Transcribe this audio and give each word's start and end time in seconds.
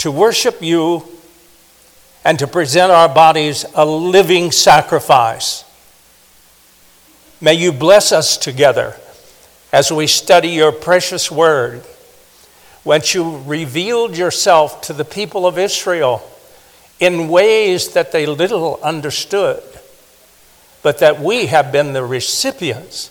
to 0.00 0.10
worship 0.10 0.62
you 0.62 1.04
and 2.24 2.38
to 2.38 2.46
present 2.46 2.90
our 2.90 3.08
bodies 3.08 3.66
a 3.74 3.84
living 3.84 4.50
sacrifice. 4.50 5.62
May 7.38 7.54
you 7.54 7.70
bless 7.70 8.10
us 8.10 8.38
together 8.38 8.96
as 9.72 9.92
we 9.92 10.06
study 10.06 10.48
your 10.48 10.72
precious 10.72 11.30
word. 11.30 11.84
Once 12.82 13.12
you 13.14 13.42
revealed 13.44 14.16
yourself 14.16 14.80
to 14.82 14.94
the 14.94 15.04
people 15.04 15.46
of 15.46 15.58
Israel 15.58 16.26
in 16.98 17.28
ways 17.28 17.92
that 17.92 18.10
they 18.10 18.24
little 18.24 18.80
understood, 18.82 19.62
but 20.82 20.98
that 21.00 21.20
we 21.20 21.46
have 21.46 21.72
been 21.72 21.92
the 21.92 22.04
recipients 22.04 23.10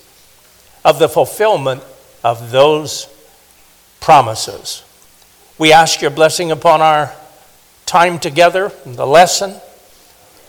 of 0.84 0.98
the 0.98 1.08
fulfillment 1.08 1.84
of 2.24 2.50
those 2.50 3.08
promises. 4.00 4.82
We 5.60 5.74
ask 5.74 6.00
your 6.00 6.10
blessing 6.10 6.50
upon 6.50 6.80
our 6.80 7.14
time 7.84 8.18
together, 8.18 8.72
the 8.86 9.06
lesson, 9.06 9.56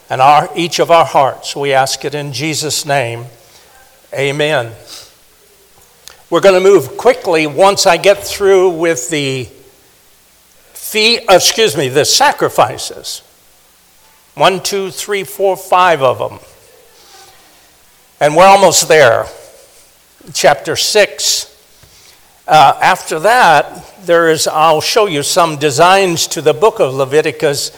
and 0.10 0.22
our, 0.22 0.50
each 0.56 0.80
of 0.80 0.90
our 0.90 1.04
hearts. 1.04 1.54
We 1.54 1.74
ask 1.74 2.06
it 2.06 2.16
in 2.16 2.32
Jesus' 2.32 2.86
name. 2.86 3.26
Amen. 4.14 4.72
We're 6.30 6.40
going 6.40 6.56
to 6.56 6.62
move 6.62 6.96
quickly 6.96 7.46
once 7.46 7.86
I 7.86 7.98
get 7.98 8.24
through 8.24 8.70
with 8.70 9.10
the 9.10 9.50
fee, 10.72 11.20
uh, 11.28 11.36
excuse 11.36 11.76
me, 11.76 11.90
the 11.90 12.06
sacrifices. 12.06 13.22
One, 14.36 14.64
two, 14.64 14.92
three, 14.92 15.26
four, 15.26 15.58
five 15.58 16.02
of 16.02 16.20
them. 16.20 16.40
And 18.22 18.34
we're 18.34 18.46
almost 18.46 18.88
there. 18.88 19.26
Chapter 20.32 20.78
6. 20.78 21.51
Uh, 22.52 22.78
after 22.82 23.18
that, 23.18 23.82
there 24.04 24.30
is, 24.30 24.46
I'll 24.46 24.82
show 24.82 25.06
you 25.06 25.24
some 25.24 25.56
designs 25.56 26.28
to 26.28 26.42
the 26.42 26.54
book 26.54 26.82
of 26.82 26.94
Leviticus 26.94 27.72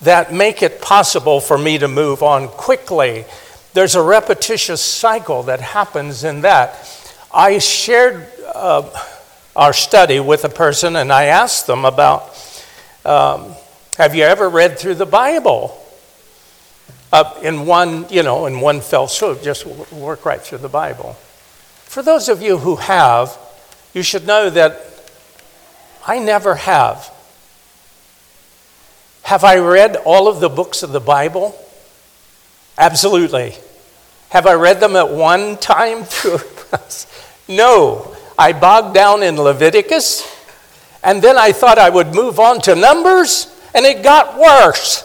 that 0.00 0.34
make 0.34 0.64
it 0.64 0.82
possible 0.82 1.38
for 1.38 1.56
me 1.56 1.78
to 1.78 1.86
move 1.86 2.24
on 2.24 2.48
quickly. 2.48 3.24
There's 3.72 3.94
a 3.94 4.02
repetitious 4.02 4.82
cycle 4.82 5.44
that 5.44 5.60
happens 5.60 6.24
in 6.24 6.40
that. 6.40 6.74
I 7.32 7.58
shared 7.58 8.26
uh, 8.52 8.90
our 9.54 9.72
study 9.72 10.18
with 10.18 10.44
a 10.44 10.48
person 10.48 10.96
and 10.96 11.12
I 11.12 11.26
asked 11.26 11.68
them 11.68 11.84
about 11.84 12.24
um, 13.04 13.54
have 13.96 14.16
you 14.16 14.24
ever 14.24 14.48
read 14.48 14.76
through 14.76 14.96
the 14.96 15.06
Bible? 15.06 15.80
Uh, 17.12 17.32
in 17.44 17.64
one, 17.64 18.06
you 18.10 18.24
know, 18.24 18.46
in 18.46 18.58
one 18.58 18.80
fell 18.80 19.06
swoop, 19.06 19.44
just 19.44 19.64
work 19.92 20.26
right 20.26 20.40
through 20.40 20.58
the 20.58 20.68
Bible. 20.68 21.12
For 21.84 22.02
those 22.02 22.28
of 22.28 22.42
you 22.42 22.58
who 22.58 22.74
have, 22.74 23.38
you 23.96 24.02
should 24.02 24.26
know 24.26 24.50
that 24.50 24.78
I 26.06 26.18
never 26.18 26.54
have. 26.54 27.10
Have 29.22 29.42
I 29.42 29.56
read 29.56 29.96
all 29.96 30.28
of 30.28 30.38
the 30.38 30.50
books 30.50 30.82
of 30.82 30.92
the 30.92 31.00
Bible? 31.00 31.58
Absolutely. 32.76 33.54
Have 34.28 34.46
I 34.46 34.52
read 34.52 34.80
them 34.80 34.96
at 34.96 35.08
one 35.08 35.56
time 35.56 36.04
no. 37.48 38.14
I 38.38 38.52
bogged 38.52 38.92
down 38.94 39.22
in 39.22 39.40
Leviticus, 39.40 40.30
and 41.02 41.22
then 41.22 41.38
I 41.38 41.52
thought 41.52 41.78
I 41.78 41.88
would 41.88 42.14
move 42.14 42.38
on 42.38 42.60
to 42.62 42.74
Numbers, 42.74 43.50
and 43.74 43.86
it 43.86 44.02
got 44.02 44.38
worse. 44.38 45.04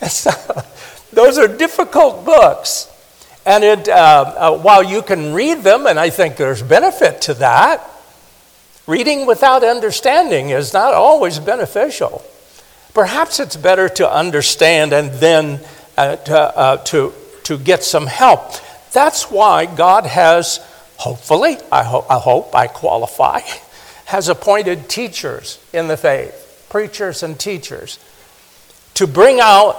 those 1.12 1.38
are 1.38 1.48
difficult 1.48 2.26
books. 2.26 2.92
And 3.46 3.64
it, 3.64 3.88
uh, 3.88 4.34
uh, 4.36 4.58
while 4.58 4.82
you 4.82 5.00
can 5.00 5.32
read 5.32 5.62
them, 5.62 5.86
and 5.86 5.98
I 5.98 6.10
think 6.10 6.36
there's 6.36 6.62
benefit 6.62 7.22
to 7.22 7.34
that, 7.34 7.80
Reading 8.86 9.26
without 9.26 9.64
understanding 9.64 10.50
is 10.50 10.72
not 10.72 10.94
always 10.94 11.40
beneficial. 11.40 12.24
Perhaps 12.94 13.40
it's 13.40 13.56
better 13.56 13.88
to 13.90 14.10
understand 14.10 14.92
and 14.92 15.12
then 15.14 15.60
uh, 15.96 16.16
to, 16.16 16.38
uh, 16.38 16.76
to, 16.84 17.12
to 17.44 17.58
get 17.58 17.82
some 17.82 18.06
help. 18.06 18.52
That's 18.92 19.28
why 19.28 19.66
God 19.66 20.06
has, 20.06 20.58
hopefully, 20.98 21.56
I, 21.72 21.82
ho- 21.82 22.06
I 22.08 22.18
hope 22.20 22.54
I 22.54 22.68
qualify, 22.68 23.40
has 24.04 24.28
appointed 24.28 24.88
teachers 24.88 25.58
in 25.72 25.88
the 25.88 25.96
faith, 25.96 26.66
preachers 26.70 27.24
and 27.24 27.38
teachers, 27.38 27.98
to 28.94 29.08
bring 29.08 29.40
out 29.40 29.76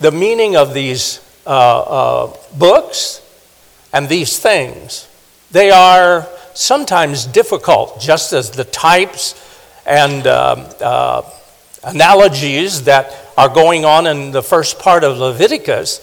the 0.00 0.10
meaning 0.10 0.56
of 0.56 0.74
these 0.74 1.20
uh, 1.48 1.80
uh 1.80 2.36
books 2.56 3.22
and 3.92 4.08
these 4.08 4.38
things. 4.38 5.08
They 5.50 5.70
are 5.70 6.28
sometimes 6.54 7.24
difficult, 7.24 8.00
just 8.00 8.32
as 8.32 8.50
the 8.50 8.64
types 8.64 9.34
and 9.86 10.26
um, 10.26 10.66
uh, 10.80 11.22
analogies 11.84 12.84
that 12.84 13.14
are 13.36 13.48
going 13.48 13.84
on 13.84 14.06
in 14.06 14.32
the 14.32 14.42
first 14.42 14.78
part 14.78 15.04
of 15.04 15.16
Leviticus, 15.18 16.00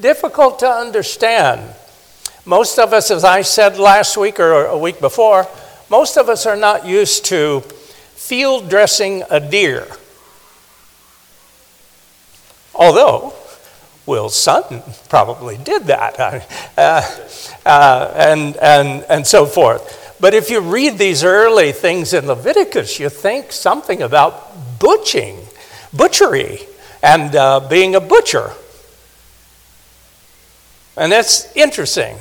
difficult 0.00 0.60
to 0.60 0.68
understand. 0.68 1.74
Most 2.44 2.78
of 2.78 2.92
us, 2.92 3.10
as 3.10 3.24
I 3.24 3.42
said 3.42 3.78
last 3.78 4.16
week 4.16 4.38
or 4.38 4.66
a 4.66 4.78
week 4.78 5.00
before, 5.00 5.48
most 5.88 6.16
of 6.16 6.28
us 6.28 6.46
are 6.46 6.56
not 6.56 6.86
used 6.86 7.24
to 7.26 7.60
field 8.14 8.68
dressing 8.68 9.22
a 9.30 9.40
deer. 9.40 9.86
Although, 12.74 13.32
Will's 14.06 14.36
son 14.36 14.82
probably 15.08 15.56
did 15.56 15.84
that, 15.84 16.20
uh, 16.76 17.00
uh, 17.64 18.12
and, 18.14 18.56
and, 18.58 19.04
and 19.08 19.26
so 19.26 19.46
forth. 19.46 20.16
But 20.20 20.34
if 20.34 20.50
you 20.50 20.60
read 20.60 20.98
these 20.98 21.24
early 21.24 21.72
things 21.72 22.12
in 22.12 22.26
Leviticus, 22.26 23.00
you 23.00 23.08
think 23.08 23.52
something 23.52 24.02
about 24.02 24.78
butching, 24.78 25.38
butchery, 25.92 26.60
and 27.02 27.34
uh, 27.34 27.60
being 27.60 27.94
a 27.94 28.00
butcher. 28.00 28.52
And 30.96 31.10
that's 31.10 31.54
interesting. 31.56 32.16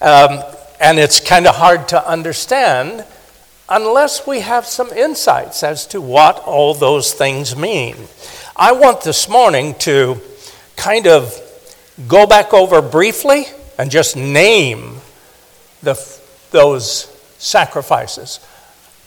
Um, 0.00 0.42
and 0.80 0.98
it's 0.98 1.20
kind 1.20 1.46
of 1.46 1.56
hard 1.56 1.88
to 1.88 2.08
understand 2.08 3.04
unless 3.68 4.26
we 4.26 4.40
have 4.40 4.66
some 4.66 4.88
insights 4.88 5.62
as 5.62 5.86
to 5.86 6.00
what 6.00 6.38
all 6.40 6.74
those 6.74 7.12
things 7.12 7.56
mean. 7.56 7.96
I 8.56 8.72
want 8.72 9.02
this 9.02 9.28
morning 9.28 9.74
to 9.80 10.20
kind 10.76 11.06
of 11.06 11.40
go 12.08 12.26
back 12.26 12.52
over 12.52 12.82
briefly 12.82 13.46
and 13.78 13.90
just 13.90 14.16
name 14.16 14.96
the, 15.82 15.94
those 16.50 17.04
sacrifices. 17.38 18.40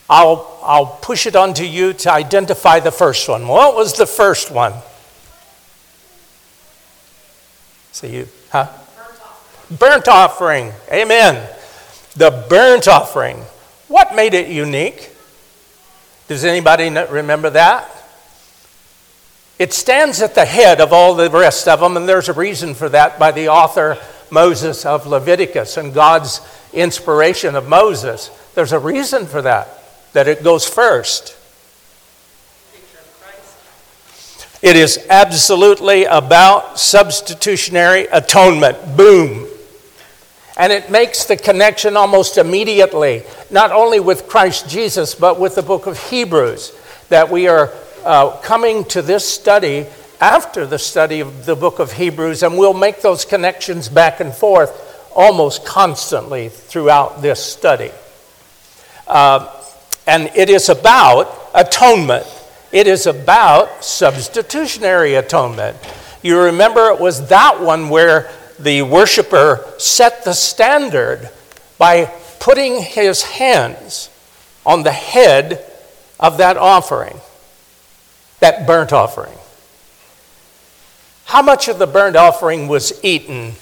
I'll, 0.10 0.60
I'll 0.64 0.86
push 0.86 1.26
it 1.26 1.36
onto 1.36 1.64
you 1.64 1.94
to 1.94 2.12
identify 2.12 2.80
the 2.80 2.92
first 2.92 3.28
one. 3.28 3.48
What 3.48 3.76
was 3.76 3.94
the 3.94 4.06
first 4.06 4.52
one? 4.52 4.74
See 7.92 8.16
you, 8.16 8.28
huh? 8.52 8.68
Burnt 8.68 9.22
offering. 9.22 9.78
burnt 9.80 10.08
offering. 10.08 10.74
Amen. 10.92 11.50
The 12.16 12.46
burnt 12.50 12.88
offering. 12.88 13.38
What 13.88 14.16
made 14.16 14.34
it 14.34 14.50
unique? 14.50 15.12
Does 16.28 16.46
anybody 16.46 16.90
remember 16.90 17.50
that? 17.50 17.90
It 19.60 19.74
stands 19.74 20.22
at 20.22 20.36
the 20.36 20.46
head 20.46 20.80
of 20.80 20.94
all 20.94 21.16
the 21.16 21.30
rest 21.30 21.68
of 21.68 21.80
them, 21.80 21.98
and 21.98 22.08
there's 22.08 22.30
a 22.30 22.34
reason 22.34 22.76
for 22.76 22.90
that 22.90 23.18
by 23.18 23.32
the 23.32 23.50
author 23.50 23.98
Moses 24.30 24.86
of 24.86 25.08
Leviticus 25.08 25.78
and 25.78 25.94
God's 25.94 26.42
inspiration 26.74 27.56
of 27.56 27.68
Moses. 27.68 28.30
There's 28.54 28.74
a 28.74 28.80
reason 28.80 29.26
for 29.26 29.42
that, 29.42 29.68
that 30.14 30.28
it 30.28 30.44
goes 30.44 30.68
first. 30.68 31.36
It 34.62 34.76
is 34.76 35.06
absolutely 35.10 36.06
about 36.06 36.80
substitutionary 36.80 38.08
atonement. 38.08 38.98
Boom. 38.98 39.48
And 40.58 40.74
it 40.74 40.90
makes 40.90 41.26
the 41.26 41.38
connection 41.38 41.96
almost 41.96 42.40
immediately, 42.40 43.24
not 43.52 43.72
only 43.72 44.00
with 44.00 44.28
Christ 44.28 44.68
Jesus, 44.68 45.14
but 45.14 45.40
with 45.40 45.54
the 45.54 45.62
book 45.62 45.86
of 45.86 46.10
Hebrews, 46.10 46.74
that 47.10 47.30
we 47.30 47.48
are 47.48 47.72
uh, 48.08 48.38
coming 48.38 48.86
to 48.86 49.02
this 49.02 49.28
study 49.28 49.86
after 50.22 50.66
the 50.66 50.80
study 50.80 51.20
of 51.20 51.46
the 51.46 51.58
book 51.58 51.80
of 51.80 51.92
Hebrews, 51.92 52.42
and 52.42 52.58
we'll 52.58 52.74
make 52.74 53.02
those 53.02 53.26
connections 53.26 53.90
back 53.90 54.22
and 54.22 54.34
forth 54.34 54.72
almost 55.14 55.66
constantly 55.66 56.48
throughout 56.48 57.22
this 57.22 57.44
study. 57.44 57.92
Uh, 59.08 59.54
and 60.08 60.32
it 60.36 60.50
is 60.50 60.70
about 60.70 61.50
atonement, 61.54 62.26
it 62.72 62.88
is 62.88 63.08
about 63.08 63.84
substitutionary 63.84 65.16
atonement. 65.16 65.76
You 66.24 66.40
remember 66.40 66.88
it 66.92 67.02
was 67.02 67.28
that 67.28 67.60
one 67.60 67.90
where 67.90 68.32
the 68.58 68.84
worshiper 68.84 69.66
set 69.80 70.24
the 70.24 70.34
standard 70.34 71.30
by 71.78 72.06
putting 72.40 72.82
his 72.82 73.22
hands 73.22 74.10
on 74.66 74.84
the 74.84 74.94
head 74.94 75.62
of 76.22 76.38
that 76.38 76.56
offering 76.56 77.20
that 78.40 78.68
burnt 78.68 78.94
offering. 78.94 79.38
How 81.26 81.42
much 81.42 81.68
of 81.68 81.78
the 81.80 81.88
burnt 81.88 82.16
offering 82.16 82.68
was 82.68 83.04
eaten? 83.04 83.54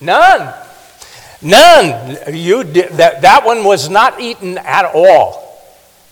None. 0.00 0.54
None. 1.42 2.34
You 2.34 2.64
did, 2.64 2.92
that, 2.92 3.22
that 3.22 3.44
one 3.44 3.64
was 3.64 3.88
not 3.88 4.20
eaten 4.20 4.58
at 4.58 4.84
all. 4.94 5.46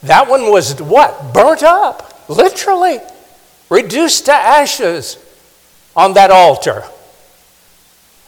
That 0.02 0.29
one 0.29 0.50
was 0.50 0.81
what? 0.81 1.34
Burnt 1.34 1.62
up, 1.62 2.29
literally, 2.29 2.99
reduced 3.69 4.26
to 4.26 4.32
ashes 4.32 5.19
on 5.96 6.14
that 6.14 6.31
altar 6.31 6.84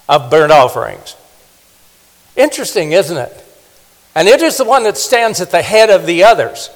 of 0.08 0.30
burnt 0.30 0.52
offerings. 0.52 1.16
Interesting, 2.36 2.92
isn't 2.92 3.16
it? 3.16 3.39
And 4.14 4.28
it 4.28 4.42
is 4.42 4.56
the 4.56 4.64
one 4.64 4.84
that 4.84 4.98
stands 4.98 5.40
at 5.40 5.50
the 5.50 5.62
head 5.62 5.90
of 5.90 6.06
the 6.06 6.24
others. 6.24 6.70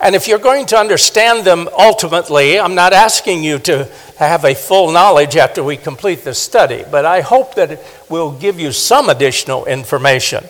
And 0.00 0.14
if 0.14 0.26
you're 0.26 0.38
going 0.38 0.64
to 0.66 0.78
understand 0.78 1.44
them 1.44 1.68
ultimately, 1.78 2.58
I'm 2.58 2.74
not 2.74 2.94
asking 2.94 3.44
you 3.44 3.58
to 3.60 3.86
have 4.18 4.44
a 4.44 4.54
full 4.54 4.92
knowledge 4.92 5.36
after 5.36 5.62
we 5.62 5.76
complete 5.76 6.24
this 6.24 6.38
study, 6.38 6.84
but 6.90 7.04
I 7.04 7.20
hope 7.20 7.54
that 7.56 7.72
it 7.72 8.04
will 8.08 8.32
give 8.32 8.58
you 8.58 8.72
some 8.72 9.10
additional 9.10 9.66
information. 9.66 10.44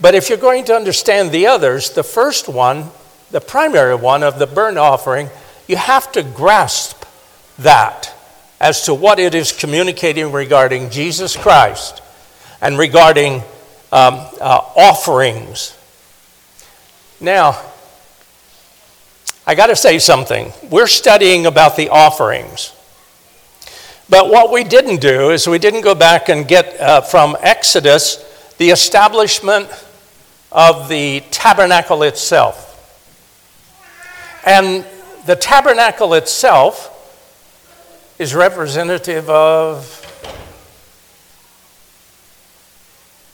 But 0.00 0.14
if 0.14 0.28
you're 0.28 0.38
going 0.38 0.64
to 0.66 0.74
understand 0.74 1.30
the 1.30 1.46
others, 1.46 1.90
the 1.90 2.02
first 2.02 2.48
one, 2.48 2.90
the 3.30 3.40
primary 3.40 3.94
one 3.94 4.22
of 4.22 4.38
the 4.38 4.46
burnt 4.46 4.76
offering, 4.76 5.30
you 5.66 5.76
have 5.76 6.12
to 6.12 6.22
grasp 6.22 7.04
that 7.58 8.12
as 8.60 8.84
to 8.84 8.94
what 8.94 9.18
it 9.18 9.34
is 9.34 9.52
communicating 9.52 10.30
regarding 10.30 10.90
Jesus 10.90 11.36
Christ 11.36 12.02
and 12.60 12.78
regarding 12.78 13.36
um, 13.92 14.14
uh, 14.40 14.60
offerings. 14.76 15.76
Now, 17.20 17.60
I 19.46 19.54
got 19.54 19.66
to 19.66 19.76
say 19.76 19.98
something. 19.98 20.52
We're 20.70 20.86
studying 20.86 21.46
about 21.46 21.76
the 21.76 21.90
offerings. 21.90 22.74
But 24.08 24.30
what 24.30 24.50
we 24.50 24.64
didn't 24.64 25.00
do 25.00 25.30
is 25.30 25.46
we 25.46 25.58
didn't 25.58 25.82
go 25.82 25.94
back 25.94 26.28
and 26.28 26.48
get 26.48 26.80
uh, 26.80 27.00
from 27.00 27.36
Exodus 27.40 28.16
the 28.58 28.70
establishment 28.70 29.68
of 30.50 30.88
the 30.88 31.22
tabernacle 31.30 32.02
itself. 32.02 32.66
And 34.44 34.84
the 35.26 35.36
tabernacle 35.36 36.14
itself 36.14 36.86
is 38.18 38.34
representative 38.34 39.28
of 39.30 39.96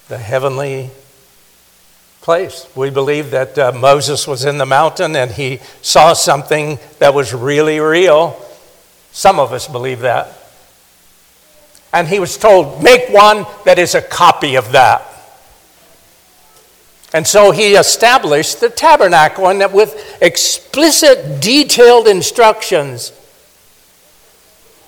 the 0.08 0.18
heavenly 0.18 0.90
place. 2.26 2.66
We 2.74 2.90
believe 2.90 3.30
that 3.30 3.56
uh, 3.56 3.70
Moses 3.70 4.26
was 4.26 4.44
in 4.44 4.58
the 4.58 4.66
mountain 4.66 5.14
and 5.14 5.30
he 5.30 5.60
saw 5.80 6.12
something 6.12 6.80
that 6.98 7.14
was 7.14 7.32
really 7.32 7.78
real. 7.78 8.36
Some 9.12 9.38
of 9.38 9.52
us 9.52 9.68
believe 9.68 10.00
that. 10.00 10.36
And 11.92 12.08
he 12.08 12.18
was 12.18 12.36
told, 12.36 12.82
make 12.82 13.10
one 13.10 13.46
that 13.64 13.78
is 13.78 13.94
a 13.94 14.02
copy 14.02 14.56
of 14.56 14.72
that. 14.72 15.06
And 17.14 17.24
so 17.24 17.52
he 17.52 17.76
established 17.76 18.58
the 18.58 18.70
tabernacle 18.70 19.46
and 19.46 19.72
with 19.72 20.18
explicit, 20.20 21.40
detailed 21.40 22.08
instructions. 22.08 23.12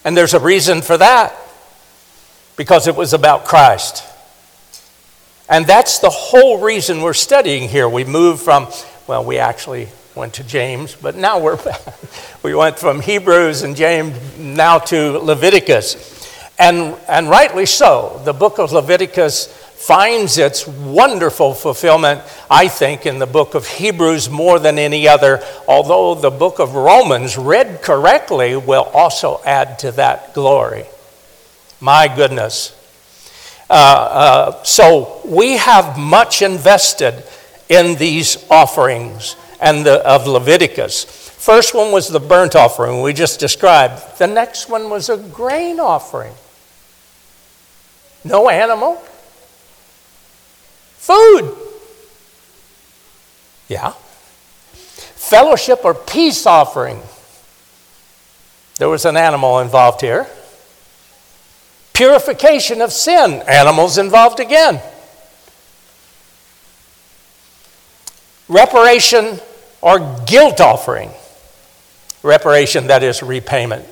And 0.05 0.17
there's 0.17 0.35
a 0.35 0.41
reason 0.41 0.83
for 0.83 0.99
that 0.99 1.37
because 2.57 2.89
it 2.89 2.97
was 2.97 3.13
about 3.13 3.45
Christ. 3.45 4.08
And 5.49 5.67
that's 5.67 5.99
the 5.99 6.11
whole 6.11 6.61
reason 6.61 7.01
we're 7.01 7.15
studying 7.15 7.69
here. 7.69 7.89
We 7.89 8.05
moved 8.05 8.43
from, 8.43 8.69
well, 9.07 9.25
we 9.25 9.39
actually 9.39 9.89
went 10.15 10.35
to 10.35 10.45
James, 10.45 10.95
but 10.95 11.17
now 11.17 11.39
we're 11.39 11.59
we 12.43 12.55
went 12.55 12.79
from 12.79 13.01
Hebrews 13.01 13.63
and 13.63 13.75
James 13.75 14.17
now 14.39 14.79
to 14.79 15.19
Leviticus. 15.19 16.17
And, 16.59 16.97
and 17.09 17.31
rightly 17.31 17.67
so. 17.67 18.21
The 18.25 18.33
book 18.33 18.59
of 18.59 18.73
Leviticus 18.73 19.47
finds 19.47 20.39
its 20.39 20.67
wonderful 20.67 21.55
fulfillment, 21.55 22.21
I 22.51 22.67
think, 22.67 23.07
in 23.07 23.21
the 23.21 23.27
book 23.27 23.55
of 23.55 23.67
Hebrews 23.67 24.29
more 24.29 24.59
than 24.59 24.77
any 24.77 25.07
other, 25.07 25.41
although 25.69 26.17
the 26.17 26.31
book 26.31 26.59
of 26.59 26.75
Romans, 26.75 27.39
read 27.39 27.81
correctly, 27.81 28.57
will 28.57 28.91
also 28.93 29.41
add 29.47 29.79
to 29.81 29.93
that 29.93 30.35
glory. 30.35 30.85
My 31.81 32.13
goodness. 32.15 32.75
Uh, 33.71 33.73
uh, 33.73 34.63
so 34.63 35.21
we 35.25 35.57
have 35.57 35.99
much 35.99 36.43
invested 36.43 37.23
in 37.69 37.97
these 37.97 38.47
offerings 38.51 39.37
and 39.61 39.85
the, 39.85 40.07
of 40.07 40.27
Leviticus. 40.27 41.05
First 41.05 41.75
one 41.75 41.93
was 41.93 42.09
the 42.09 42.21
burnt 42.21 42.57
offering 42.57 43.03
we 43.03 43.13
just 43.13 43.41
described. 43.41 44.19
The 44.19 44.27
next 44.27 44.69
one 44.69 44.91
was 44.91 45.09
a 45.09 45.19
grain 45.19 45.81
offering. 45.81 46.35
No 48.25 48.49
animal. 48.49 48.97
Food. 50.97 51.55
Yeah. 53.69 53.93
Fellowship 54.73 55.85
or 55.85 55.95
peace 55.95 56.47
offering. 56.47 57.01
There 58.79 58.89
was 58.89 59.05
an 59.05 59.17
animal 59.17 59.61
involved 59.61 60.01
here. 60.01 60.27
Purification 61.99 62.81
of 62.81 62.93
sin, 62.93 63.43
animals 63.49 63.99
involved 63.99 64.39
again. 64.39 64.81
Reparation 68.47 69.41
or 69.81 70.23
guilt 70.25 70.61
offering. 70.61 71.11
Reparation, 72.23 72.87
that 72.87 73.03
is 73.03 73.21
repayment. 73.21 73.85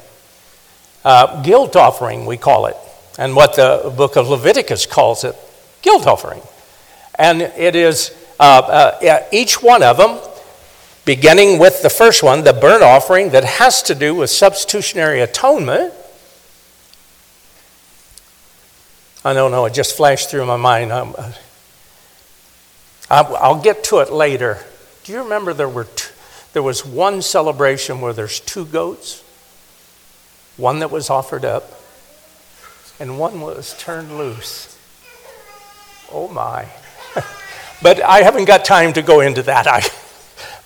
Uh, 1.05 1.43
guilt 1.43 1.75
offering, 1.75 2.27
we 2.27 2.37
call 2.37 2.67
it. 2.67 2.77
And 3.19 3.35
what 3.35 3.57
the 3.57 3.93
book 3.97 4.15
of 4.15 4.29
Leviticus 4.29 4.87
calls 4.87 5.25
it, 5.25 5.35
guilt 5.83 6.07
offering. 6.07 6.43
And 7.17 7.43
it 7.43 7.75
is 7.75 8.17
uh, 8.39 8.93
uh, 9.03 9.27
each 9.33 9.61
one 9.61 9.83
of 9.83 9.97
them, 9.97 10.21
beginning 11.05 11.59
with 11.59 11.83
the 11.83 11.91
first 11.91 12.23
one, 12.23 12.45
the 12.45 12.53
burnt 12.53 12.85
offering, 12.85 13.31
that 13.31 13.43
has 13.43 13.83
to 13.83 13.97
do 13.97 14.15
with 14.15 14.31
substitutionary 14.31 15.23
atonement 15.23 15.93
I 19.27 19.33
don't 19.33 19.51
know, 19.51 19.65
it 19.65 19.75
just 19.75 19.97
flashed 19.97 20.31
through 20.31 20.47
my 20.47 20.57
mind. 20.57 20.93
Um, 20.93 21.17
I'll 23.11 23.61
get 23.61 23.83
to 23.85 23.99
it 23.99 24.13
later. 24.13 24.65
Do 25.03 25.11
you 25.11 25.25
remember 25.25 25.53
there, 25.53 25.69
were 25.69 25.83
two, 25.83 26.13
there 26.53 26.63
was 26.63 26.87
one 26.87 27.23
celebration 27.23 28.01
where 28.01 28.13
there's 28.13 28.39
two 28.39 28.65
goats? 28.65 29.25
One 30.57 30.79
that 30.79 30.93
was 30.93 31.11
offered 31.11 31.45
up, 31.45 31.65
and 33.01 33.19
one 33.19 33.41
was 33.41 33.77
turned 33.81 34.17
loose. 34.17 34.79
Oh 36.13 36.29
my. 36.29 36.69
but 37.83 38.01
I 38.05 38.23
haven't 38.23 38.45
got 38.45 38.65
time 38.65 38.93
to 38.93 39.03
go 39.03 39.23
into 39.23 39.43
that. 39.43 39.67
I, 39.67 39.83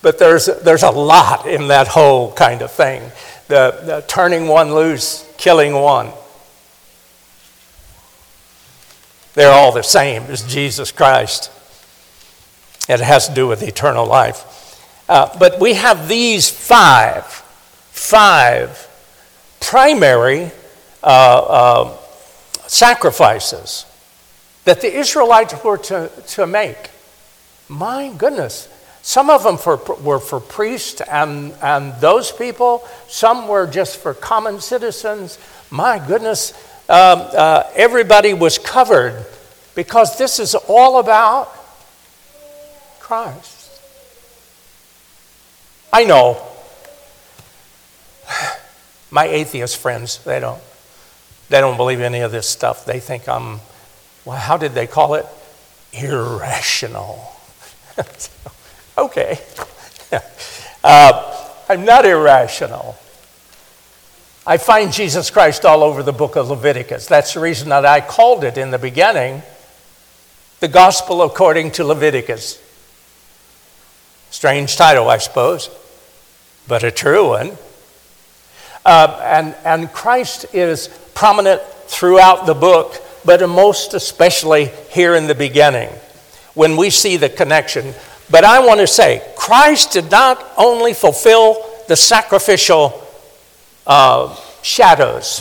but 0.02 0.18
there's, 0.18 0.50
there's 0.62 0.82
a 0.82 0.90
lot 0.90 1.46
in 1.46 1.68
that 1.68 1.88
whole 1.88 2.30
kind 2.34 2.60
of 2.60 2.70
thing 2.70 3.10
the, 3.48 3.80
the 3.86 4.04
turning 4.06 4.48
one 4.48 4.74
loose, 4.74 5.26
killing 5.38 5.72
one. 5.72 6.12
They're 9.40 9.52
all 9.52 9.72
the 9.72 9.80
same 9.80 10.24
as 10.24 10.42
Jesus 10.42 10.92
Christ. 10.92 11.50
It 12.90 13.00
has 13.00 13.28
to 13.28 13.34
do 13.34 13.48
with 13.48 13.62
eternal 13.62 14.04
life. 14.04 14.44
Uh, 15.08 15.34
but 15.38 15.58
we 15.58 15.72
have 15.72 16.08
these 16.08 16.50
five, 16.50 17.24
five 17.24 18.86
primary 19.58 20.50
uh, 21.02 21.06
uh, 21.06 21.96
sacrifices 22.66 23.86
that 24.66 24.82
the 24.82 24.94
Israelites 24.94 25.54
were 25.64 25.78
to, 25.78 26.10
to 26.26 26.46
make. 26.46 26.90
My 27.66 28.12
goodness. 28.18 28.68
Some 29.00 29.30
of 29.30 29.42
them 29.42 29.56
for, 29.56 29.78
were 30.02 30.20
for 30.20 30.40
priests 30.40 31.00
and, 31.00 31.54
and 31.62 31.98
those 32.02 32.30
people, 32.30 32.86
some 33.08 33.48
were 33.48 33.66
just 33.66 33.96
for 33.96 34.12
common 34.12 34.60
citizens. 34.60 35.38
My 35.70 35.98
goodness, 35.98 36.52
um, 36.90 37.22
uh, 37.32 37.62
everybody 37.76 38.34
was 38.34 38.58
covered 38.58 39.24
because 39.76 40.18
this 40.18 40.40
is 40.40 40.56
all 40.56 40.98
about 40.98 41.48
Christ. 42.98 43.80
I 45.92 46.02
know 46.02 46.42
my 49.10 49.26
atheist 49.26 49.76
friends, 49.76 50.18
they 50.24 50.40
don't, 50.40 50.60
they 51.48 51.60
don't 51.60 51.76
believe 51.76 52.00
any 52.00 52.20
of 52.20 52.32
this 52.32 52.48
stuff. 52.48 52.84
They 52.84 52.98
think 52.98 53.28
I'm, 53.28 53.60
well, 54.24 54.36
how 54.36 54.56
did 54.56 54.72
they 54.72 54.88
call 54.88 55.14
it? 55.14 55.26
Irrational. 55.92 57.32
okay. 58.98 59.38
uh, 60.84 61.48
I'm 61.68 61.84
not 61.84 62.04
irrational. 62.04 62.96
I 64.50 64.56
find 64.56 64.92
Jesus 64.92 65.30
Christ 65.30 65.64
all 65.64 65.84
over 65.84 66.02
the 66.02 66.12
book 66.12 66.34
of 66.34 66.50
Leviticus. 66.50 67.06
That's 67.06 67.34
the 67.34 67.40
reason 67.40 67.68
that 67.68 67.86
I 67.86 68.00
called 68.00 68.42
it 68.42 68.58
in 68.58 68.72
the 68.72 68.80
beginning 68.80 69.44
the 70.58 70.66
Gospel 70.66 71.22
according 71.22 71.70
to 71.70 71.84
Leviticus. 71.84 72.60
Strange 74.32 74.76
title, 74.76 75.08
I 75.08 75.18
suppose, 75.18 75.70
but 76.66 76.82
a 76.82 76.90
true 76.90 77.28
one. 77.28 77.56
Uh, 78.84 79.20
and, 79.22 79.54
and 79.64 79.92
Christ 79.92 80.46
is 80.52 80.88
prominent 81.14 81.62
throughout 81.86 82.46
the 82.46 82.54
book 82.54 83.00
but 83.24 83.48
most 83.48 83.94
especially 83.94 84.64
here 84.90 85.14
in 85.14 85.28
the 85.28 85.34
beginning 85.36 85.90
when 86.54 86.76
we 86.76 86.90
see 86.90 87.16
the 87.16 87.28
connection. 87.28 87.94
But 88.28 88.42
I 88.42 88.66
want 88.66 88.80
to 88.80 88.88
say, 88.88 89.22
Christ 89.36 89.92
did 89.92 90.10
not 90.10 90.44
only 90.56 90.92
fulfill 90.92 91.64
the 91.86 91.94
sacrificial 91.94 93.06
uh, 93.90 94.36
shadows, 94.62 95.40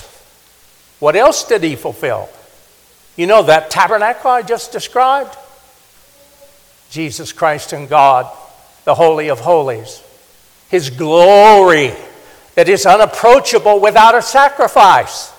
what 0.97 1.15
else 1.15 1.43
did 1.43 1.61
he 1.61 1.75
fulfill? 1.75 2.27
You 3.15 3.27
know 3.27 3.43
that 3.43 3.69
tabernacle 3.69 4.31
I 4.31 4.41
just 4.41 4.71
described? 4.71 5.37
Jesus 6.89 7.31
Christ 7.31 7.73
and 7.73 7.87
God, 7.87 8.25
the 8.85 8.95
Holy 8.95 9.29
of 9.29 9.39
Holies, 9.39 10.01
His 10.69 10.89
glory 10.89 11.93
that 12.55 12.67
is 12.67 12.87
unapproachable 12.87 13.79
without 13.79 14.15
a 14.15 14.21
sacrifice. 14.23 15.31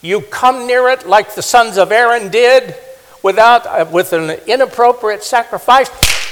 You 0.00 0.20
come 0.20 0.68
near 0.68 0.90
it 0.90 1.08
like 1.08 1.34
the 1.34 1.42
sons 1.42 1.76
of 1.76 1.90
Aaron 1.90 2.30
did 2.30 2.76
without, 3.20 3.66
uh, 3.66 3.86
with 3.90 4.12
an 4.12 4.30
inappropriate 4.46 5.24
sacrifice, 5.24 5.90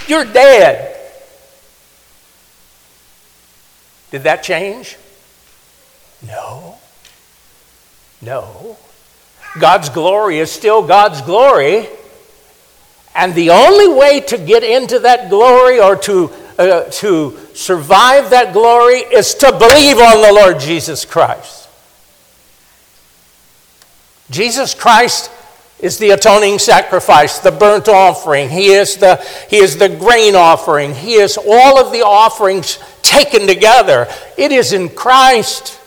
you're 0.08 0.24
dead. 0.24 0.96
Did 4.12 4.22
that 4.22 4.44
change? 4.44 4.98
No. 6.26 6.78
No. 8.20 8.76
God's 9.58 9.88
glory 9.88 10.38
is 10.38 10.50
still 10.50 10.86
God's 10.86 11.20
glory. 11.22 11.88
And 13.14 13.34
the 13.34 13.50
only 13.50 13.88
way 13.88 14.20
to 14.20 14.38
get 14.38 14.64
into 14.64 15.00
that 15.00 15.28
glory 15.28 15.78
or 15.78 15.96
to, 15.96 16.30
uh, 16.58 16.84
to 16.84 17.38
survive 17.54 18.30
that 18.30 18.52
glory 18.52 18.98
is 18.98 19.34
to 19.34 19.52
believe 19.52 19.98
on 19.98 20.22
the 20.22 20.32
Lord 20.32 20.58
Jesus 20.60 21.04
Christ. 21.04 21.68
Jesus 24.30 24.72
Christ 24.72 25.30
is 25.78 25.98
the 25.98 26.10
atoning 26.10 26.58
sacrifice, 26.58 27.40
the 27.40 27.50
burnt 27.50 27.88
offering. 27.88 28.48
He 28.48 28.68
is 28.68 28.96
the, 28.96 29.16
he 29.50 29.58
is 29.58 29.76
the 29.76 29.90
grain 29.90 30.34
offering. 30.34 30.94
He 30.94 31.14
is 31.14 31.36
all 31.36 31.78
of 31.78 31.92
the 31.92 32.02
offerings 32.02 32.78
taken 33.02 33.46
together. 33.46 34.08
It 34.38 34.52
is 34.52 34.72
in 34.72 34.88
Christ. 34.88 35.78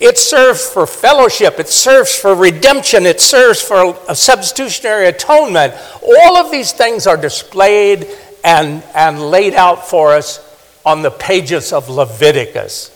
It 0.00 0.18
serves 0.18 0.68
for 0.68 0.86
fellowship, 0.86 1.58
it 1.58 1.68
serves 1.68 2.14
for 2.16 2.34
redemption, 2.34 3.06
it 3.06 3.20
serves 3.20 3.60
for 3.60 3.98
a 4.08 4.14
substitutionary 4.14 5.08
atonement. 5.08 5.74
All 6.02 6.36
of 6.36 6.50
these 6.50 6.72
things 6.72 7.06
are 7.06 7.16
displayed 7.16 8.06
and, 8.44 8.82
and 8.94 9.20
laid 9.20 9.54
out 9.54 9.88
for 9.88 10.12
us 10.14 10.44
on 10.84 11.02
the 11.02 11.10
pages 11.10 11.72
of 11.72 11.88
Leviticus. 11.88 12.94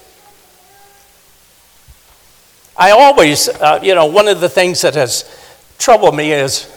I 2.76 2.92
always, 2.92 3.48
uh, 3.48 3.80
you 3.82 3.94
know, 3.94 4.06
one 4.06 4.28
of 4.28 4.40
the 4.40 4.48
things 4.48 4.80
that 4.80 4.94
has 4.94 5.24
troubled 5.78 6.16
me 6.16 6.32
is 6.32 6.72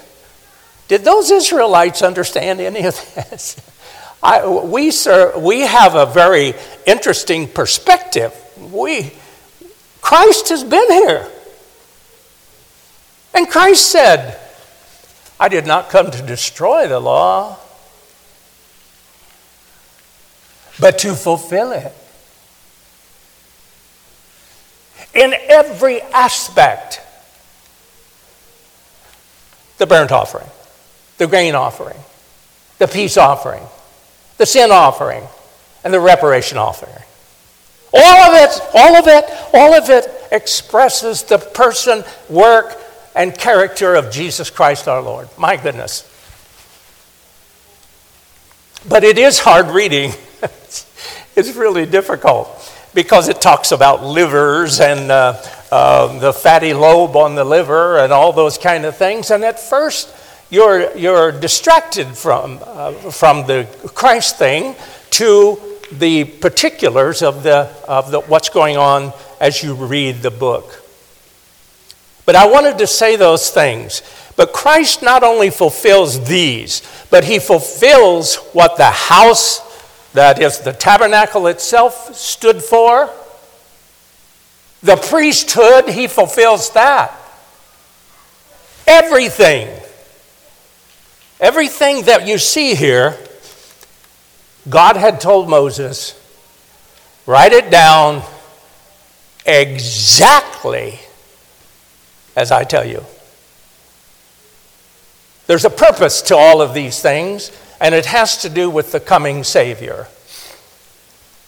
did 0.88 1.04
those 1.04 1.32
Israelites 1.32 2.02
understand 2.02 2.60
any 2.60 2.86
of 2.86 2.96
this? 3.16 3.56
I, 4.24 4.48
we, 4.48 4.92
sir, 4.92 5.38
we 5.38 5.62
have 5.62 5.96
a 5.96 6.06
very 6.06 6.54
interesting 6.86 7.48
perspective. 7.48 8.34
We, 8.72 9.14
Christ 10.06 10.50
has 10.50 10.64
been 10.64 10.92
here. 10.92 11.28
And 13.34 13.50
Christ 13.50 13.90
said, 13.90 14.40
I 15.40 15.50
did 15.50 15.66
not 15.66 15.90
come 15.90 16.12
to 16.12 16.22
destroy 16.22 16.88
the 16.88 17.00
law, 17.00 17.58
but 20.80 21.00
to 21.00 21.16
fulfill 21.16 21.72
it. 21.72 21.92
In 25.16 25.34
every 25.50 26.02
aspect, 26.02 27.02
the 29.80 29.88
burnt 29.88 30.12
offering, 30.12 30.48
the 31.18 31.26
grain 31.26 31.56
offering, 31.56 31.98
the 32.78 32.88
peace 32.88 33.18
offering, 33.18 33.64
the 34.38 34.46
sin 34.46 34.70
offering, 34.70 35.24
and 35.84 35.92
the 35.92 36.00
reparation 36.00 36.60
offering. 36.60 36.94
All 37.98 38.34
of 38.34 38.34
it, 38.34 38.62
all 38.74 38.96
of 38.98 39.08
it, 39.08 39.45
all 39.56 39.74
of 39.74 39.90
it 39.90 40.06
expresses 40.32 41.24
the 41.24 41.38
person, 41.38 42.04
work, 42.30 42.78
and 43.16 43.38
character 43.38 43.96
of 43.96 44.12
Jesus 44.12 44.50
Christ 44.50 44.88
our 44.88 45.02
Lord. 45.02 45.30
My 45.38 45.56
goodness. 45.56 46.12
But 48.88 49.04
it 49.04 49.18
is 49.18 49.40
hard 49.40 49.68
reading. 49.68 50.12
it's 51.36 51.56
really 51.56 51.86
difficult 51.86 52.50
because 52.94 53.30
it 53.30 53.42
talks 53.42 53.72
about 53.72 54.04
livers 54.04 54.80
and 54.80 55.12
uh, 55.12 55.42
uh, 55.72 56.20
the 56.20 56.32
fatty 56.32 56.74
lobe 56.74 57.16
on 57.16 57.36
the 57.36 57.44
liver 57.44 58.00
and 58.00 58.14
all 58.14 58.32
those 58.32 58.58
kind 58.58 58.86
of 58.86 58.96
things. 58.96 59.32
And 59.32 59.44
at 59.44 59.60
first, 59.60 60.14
you're, 60.50 60.96
you're 60.96 61.32
distracted 61.32 62.08
from, 62.16 62.60
uh, 62.64 62.92
from 63.12 63.48
the 63.48 63.68
Christ 63.94 64.38
thing 64.38 64.76
to 65.12 65.60
the 65.92 66.26
particulars 66.26 67.22
of, 67.22 67.44
the, 67.44 67.70
of 67.88 68.12
the, 68.12 68.22
what's 68.22 68.50
going 68.50 68.78
on 68.78 69.14
as 69.46 69.62
you 69.62 69.76
read 69.76 70.24
the 70.24 70.32
book. 70.32 70.82
But 72.26 72.36
I 72.36 72.48
wanted 72.48 72.80
to 72.80 72.88
say 72.88 73.16
those 73.16 73.52
things. 73.52 74.02
But 74.36 74.54
Christ 74.54 75.04
not 75.04 75.22
only 75.22 75.52
fulfills 75.52 76.28
these, 76.28 76.82
but 77.12 77.24
he 77.24 77.38
fulfills 77.38 78.38
what 78.54 78.78
the 78.78 78.90
house, 78.90 79.62
that 80.14 80.42
is 80.42 80.62
the 80.62 80.74
tabernacle 80.74 81.46
itself, 81.46 82.16
stood 82.16 82.64
for. 82.64 83.12
The 84.82 84.96
priesthood, 84.96 85.90
he 85.90 86.08
fulfills 86.08 86.72
that. 86.72 87.14
Everything. 88.88 89.70
Everything 91.40 92.06
that 92.06 92.26
you 92.26 92.40
see 92.40 92.74
here, 92.74 93.16
God 94.68 94.96
had 94.96 95.22
told 95.22 95.48
Moses, 95.48 96.20
write 97.28 97.54
it 97.54 97.70
down 97.70 98.24
exactly 99.46 101.00
as 102.36 102.52
I 102.52 102.64
tell 102.64 102.86
you. 102.86 103.04
There's 105.48 105.66
a 105.66 105.70
purpose 105.70 106.22
to 106.24 106.36
all 106.36 106.62
of 106.62 106.74
these 106.74 107.02
things, 107.02 107.52
and 107.80 107.94
it 107.94 108.08
has 108.08 108.38
to 108.40 108.50
do 108.50 108.70
with 108.70 108.92
the 108.92 109.00
coming 109.00 109.44
Savior. 109.44 110.08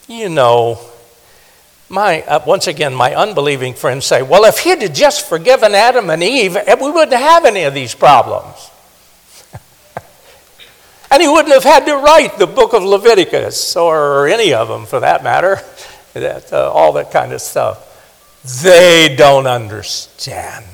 You 0.08 0.30
know, 0.30 0.80
my, 1.90 2.22
uh, 2.22 2.44
once 2.46 2.68
again, 2.68 2.94
my 2.94 3.16
unbelieving 3.16 3.74
friends 3.74 4.06
say, 4.06 4.22
well, 4.22 4.46
if 4.46 4.60
he'd 4.60 4.94
just 4.94 5.28
forgiven 5.28 5.74
Adam 5.74 6.10
and 6.10 6.22
Eve, 6.22 6.56
eh, 6.56 6.76
we 6.80 6.92
wouldn't 6.92 7.18
have 7.18 7.46
any 7.46 7.64
of 7.64 7.74
these 7.74 7.96
problems. 7.96 8.70
and 11.12 11.22
he 11.22 11.28
wouldn't 11.28 11.54
have 11.54 11.64
had 11.64 11.86
to 11.86 11.96
write 11.96 12.38
the 12.38 12.48
book 12.48 12.74
of 12.74 12.84
Leviticus, 12.84 13.76
or 13.76 14.28
any 14.28 14.54
of 14.54 14.68
them 14.68 14.86
for 14.86 15.00
that 15.00 15.24
matter, 15.24 15.60
that, 16.20 16.52
uh, 16.54 16.72
all 16.72 16.94
that 16.94 17.12
kind 17.12 17.32
of 17.34 17.42
stuff. 17.42 17.84
They 18.64 19.16
don't 19.18 19.48
understand. 19.48 20.66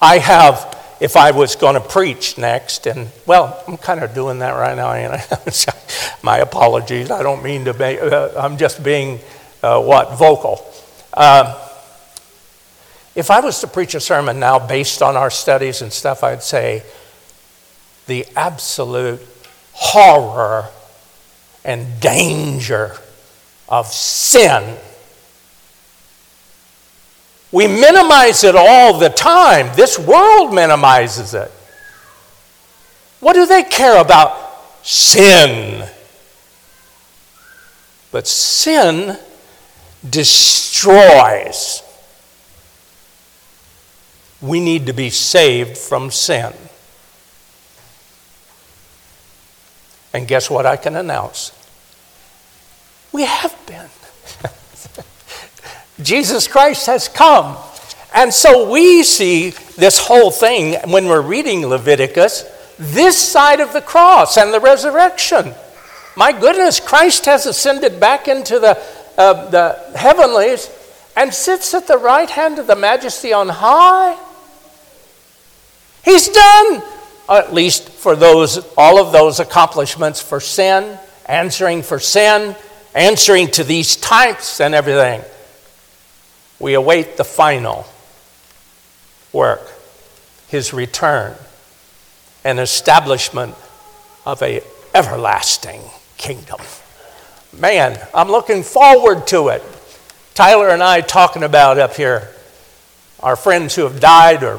I 0.00 0.18
have, 0.18 0.76
if 1.00 1.16
I 1.16 1.30
was 1.30 1.54
going 1.54 1.74
to 1.74 1.80
preach 1.80 2.36
next, 2.36 2.86
and 2.86 3.08
well, 3.24 3.62
I'm 3.68 3.76
kind 3.76 4.02
of 4.02 4.14
doing 4.14 4.40
that 4.40 4.50
right 4.52 4.76
now. 4.76 4.92
And 4.92 5.22
my 6.22 6.38
apologies. 6.38 7.10
I 7.10 7.22
don't 7.22 7.44
mean 7.44 7.66
to 7.66 7.74
be, 7.74 8.00
uh, 8.00 8.30
I'm 8.42 8.56
just 8.56 8.82
being, 8.82 9.20
uh, 9.62 9.80
what, 9.80 10.18
vocal. 10.18 10.66
Uh, 11.12 11.68
if 13.14 13.30
I 13.30 13.40
was 13.40 13.60
to 13.60 13.66
preach 13.66 13.94
a 13.94 14.00
sermon 14.00 14.40
now 14.40 14.58
based 14.58 15.02
on 15.02 15.16
our 15.16 15.30
studies 15.30 15.82
and 15.82 15.92
stuff, 15.92 16.24
I'd 16.24 16.42
say 16.42 16.82
the 18.06 18.26
absolute 18.36 19.20
horror 19.72 20.68
and 21.64 22.00
danger 22.00 22.96
of 23.68 23.86
sin 23.86 24.78
we 27.52 27.66
minimize 27.66 28.44
it 28.44 28.56
all 28.56 28.98
the 28.98 29.10
time. 29.10 29.70
This 29.76 29.98
world 29.98 30.54
minimizes 30.54 31.34
it. 31.34 31.52
What 33.20 33.34
do 33.34 33.44
they 33.44 33.62
care 33.62 34.00
about? 34.00 34.38
Sin. 34.82 35.86
But 38.10 38.26
sin 38.26 39.18
destroys. 40.08 41.82
We 44.40 44.58
need 44.58 44.86
to 44.86 44.94
be 44.94 45.10
saved 45.10 45.76
from 45.76 46.10
sin. 46.10 46.54
And 50.12 50.28
guess 50.28 50.50
what 50.50 50.66
I 50.66 50.76
can 50.76 50.96
announce? 50.96 51.52
We 53.12 53.24
have 53.24 53.54
been. 53.66 53.88
Jesus 56.04 56.48
Christ 56.48 56.86
has 56.86 57.08
come. 57.08 57.56
And 58.14 58.32
so 58.32 58.70
we 58.70 59.02
see 59.02 59.50
this 59.76 59.98
whole 59.98 60.30
thing 60.30 60.76
when 60.90 61.06
we're 61.06 61.22
reading 61.22 61.66
Leviticus 61.66 62.44
this 62.78 63.16
side 63.16 63.60
of 63.60 63.72
the 63.72 63.80
cross 63.80 64.36
and 64.36 64.52
the 64.52 64.60
resurrection. 64.60 65.54
My 66.16 66.32
goodness, 66.32 66.80
Christ 66.80 67.26
has 67.26 67.46
ascended 67.46 68.00
back 68.00 68.28
into 68.28 68.58
the 68.58 68.78
uh, 69.16 69.50
the 69.50 69.96
heavenlies 69.96 70.70
and 71.16 71.32
sits 71.32 71.74
at 71.74 71.86
the 71.86 71.98
right 71.98 72.28
hand 72.28 72.58
of 72.58 72.66
the 72.66 72.76
majesty 72.76 73.32
on 73.32 73.48
high. 73.48 74.18
He's 76.04 76.28
done, 76.28 76.82
at 77.28 77.52
least 77.52 77.88
for 77.88 78.16
those, 78.16 78.58
all 78.76 78.98
of 78.98 79.12
those 79.12 79.40
accomplishments 79.40 80.20
for 80.20 80.40
sin, 80.40 80.98
answering 81.26 81.82
for 81.82 81.98
sin, 81.98 82.54
answering 82.94 83.48
to 83.48 83.64
these 83.64 83.96
types 83.96 84.60
and 84.60 84.74
everything. 84.74 85.22
We 86.58 86.74
await 86.74 87.16
the 87.16 87.24
final 87.24 87.86
work, 89.32 89.62
his 90.48 90.72
return, 90.72 91.34
and 92.44 92.58
establishment 92.58 93.54
of 94.26 94.42
a 94.42 94.62
everlasting 94.94 95.80
kingdom. 96.16 96.60
Man, 97.52 97.98
I'm 98.14 98.28
looking 98.28 98.62
forward 98.62 99.26
to 99.28 99.48
it. 99.48 99.62
Tyler 100.34 100.68
and 100.68 100.82
I 100.82 101.00
talking 101.00 101.42
about 101.42 101.78
up 101.78 101.94
here 101.94 102.30
our 103.20 103.36
friends 103.36 103.74
who 103.74 103.82
have 103.82 104.00
died 104.00 104.42
or 104.42 104.58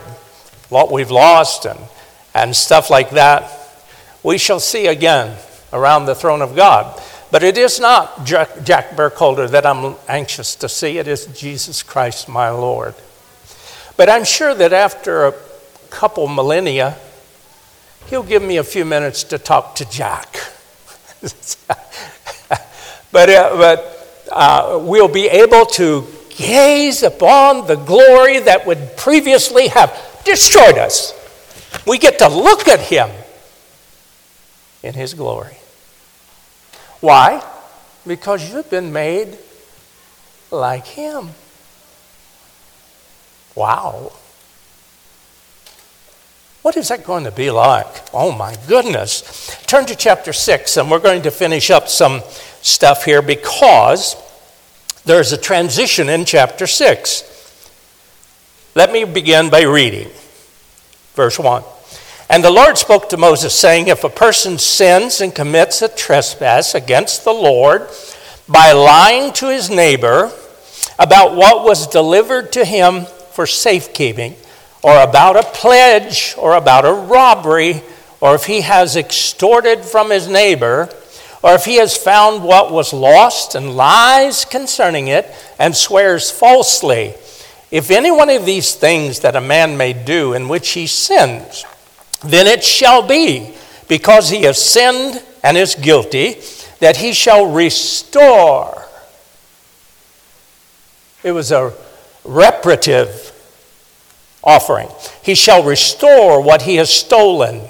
what 0.70 0.92
we've 0.92 1.12
lost 1.12 1.66
and, 1.66 1.80
and 2.34 2.56
stuff 2.56 2.90
like 2.90 3.12
that. 3.12 3.52
We 4.24 4.38
shall 4.38 4.60
see 4.60 4.88
again 4.88 5.38
around 5.72 6.06
the 6.06 6.16
throne 6.16 6.42
of 6.42 6.56
God. 6.56 7.02
But 7.32 7.42
it 7.42 7.58
is 7.58 7.80
not 7.80 8.26
Jack, 8.26 8.64
Jack 8.64 8.96
Burkholder 8.96 9.48
that 9.48 9.66
I'm 9.66 9.96
anxious 10.08 10.56
to 10.58 10.70
see, 10.70 11.00
it 11.00 11.08
is 11.08 11.26
Jesus 11.26 11.82
Christ, 11.82 12.30
my 12.30 12.50
Lord. 12.52 12.94
But 13.98 14.08
I'm 14.08 14.24
sure 14.24 14.54
that 14.54 14.72
after 14.72 15.26
a 15.26 15.34
couple 15.90 16.28
millennia, 16.28 16.96
he'll 18.08 18.24
give 18.24 18.44
me 18.44 18.58
a 18.58 18.64
few 18.64 18.86
minutes 18.86 19.24
to 19.26 19.40
talk 19.40 19.76
to 19.78 19.90
Jack. 19.90 20.36
but, 23.12 23.30
uh, 23.30 23.56
but 23.58 24.28
uh, 24.32 24.80
we'll 24.84 25.08
be 25.08 25.28
able 25.28 25.66
to 25.66 26.06
gaze 26.30 27.02
upon 27.02 27.66
the 27.66 27.76
glory 27.76 28.40
that 28.40 28.68
would 28.68 28.96
previously 28.96 29.70
have 29.70 30.22
destroyed 30.24 30.78
us. 30.78 31.14
We 31.86 31.98
get 31.98 32.20
to 32.20 32.30
look 32.30 32.68
at 32.68 32.80
him 32.80 33.10
in 34.82 34.94
his 34.94 35.14
glory. 35.14 35.58
Why? 37.04 37.44
Because 38.08 38.50
you've 38.50 38.70
been 38.70 38.94
made 38.94 39.38
like 40.52 40.86
Him. 40.88 41.32
Wow. 43.56 44.14
What 46.62 46.78
is 46.78 46.88
that 46.88 47.04
going 47.04 47.26
to 47.26 47.32
be 47.32 47.52
like? 47.52 48.14
Oh 48.14 48.32
my 48.32 48.56
goodness. 48.68 49.54
Turn 49.68 49.86
to 49.88 49.96
chapter 49.98 50.32
6, 50.32 50.78
and 50.78 50.90
we're 50.90 51.00
going 51.00 51.24
to 51.24 51.32
finish 51.32 51.70
up 51.70 51.90
some 51.90 52.22
stuff 52.62 53.04
here 53.04 53.22
because 53.22 54.16
there's 55.04 55.34
a 55.34 55.38
transition 55.38 56.08
in 56.08 56.24
chapter 56.24 56.68
6. 56.68 57.30
Let 58.76 58.94
me 58.94 59.04
begin 59.04 59.50
by 59.50 59.64
reading 59.64 60.10
verse 61.16 61.40
1. 61.40 61.64
And 62.30 62.44
the 62.44 62.52
Lord 62.52 62.78
spoke 62.78 63.10
to 63.10 63.18
Moses, 63.18 63.54
saying, 63.54 63.88
If 63.88 64.04
a 64.04 64.10
person 64.10 64.58
sins 64.58 65.22
and 65.22 65.36
commits 65.36 65.82
a 65.82 65.88
trespass 65.88 66.74
against 66.74 67.24
the 67.24 67.34
Lord 67.34 67.88
by 68.48 68.72
lying 68.72 69.34
to 69.34 69.50
his 69.50 69.70
neighbor 69.70 70.32
about 70.98 71.36
what 71.36 71.64
was 71.64 71.88
delivered 71.88 72.52
to 72.54 72.66
him 72.66 73.06
for 73.32 73.46
safekeeping, 73.46 74.36
or 74.82 75.02
about 75.02 75.38
a 75.38 75.44
pledge, 75.44 76.36
or 76.38 76.56
about 76.56 76.86
a 76.86 76.94
robbery, 76.94 77.82
or 78.20 78.36
if 78.36 78.46
he 78.46 78.62
has 78.62 78.96
extorted 78.96 79.84
from 79.84 80.10
his 80.10 80.28
neighbor, 80.28 80.90
or 81.42 81.54
if 81.54 81.66
he 81.66 81.76
has 81.76 81.96
found 81.96 82.44
what 82.44 82.72
was 82.72 82.94
lost 82.94 83.56
and 83.56 83.76
lies 83.76 84.46
concerning 84.46 85.08
it 85.08 85.30
and 85.60 85.76
swears 85.76 86.32
falsely, 86.32 87.14
if 87.74 87.90
any 87.90 88.12
one 88.12 88.30
of 88.30 88.46
these 88.46 88.76
things 88.76 89.22
that 89.22 89.36
a 89.36 89.42
man 89.42 89.78
may 89.78 89.94
do 89.94 90.34
in 90.34 90.48
which 90.48 90.70
he 90.74 90.86
sins, 90.86 91.66
then 92.24 92.46
it 92.46 92.64
shall 92.64 93.02
be, 93.02 93.52
because 93.88 94.30
he 94.30 94.44
has 94.44 94.64
sinned 94.64 95.24
and 95.44 95.58
is 95.58 95.74
guilty, 95.74 96.40
that 96.82 96.98
he 96.98 97.14
shall 97.14 97.48
restore. 97.48 98.86
It 101.24 101.32
was 101.32 101.52
a 101.52 101.74
reparative 102.24 103.32
offering. 104.44 104.90
He 105.24 105.34
shall 105.34 105.64
restore 105.64 106.44
what 106.44 106.62
he 106.62 106.76
has 106.76 106.92
stolen, 106.92 107.68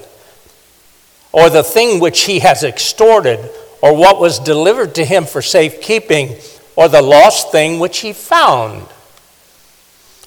or 1.32 1.50
the 1.50 1.64
thing 1.64 2.02
which 2.02 2.24
he 2.24 2.40
has 2.40 2.62
extorted, 2.66 3.40
or 3.82 3.96
what 3.96 4.20
was 4.20 4.38
delivered 4.40 4.96
to 4.96 5.06
him 5.06 5.24
for 5.24 5.42
safekeeping, 5.42 6.36
or 6.76 6.90
the 6.90 7.02
lost 7.02 7.54
thing 7.54 7.80
which 7.80 8.00
he 8.00 8.12
found, 8.12 8.86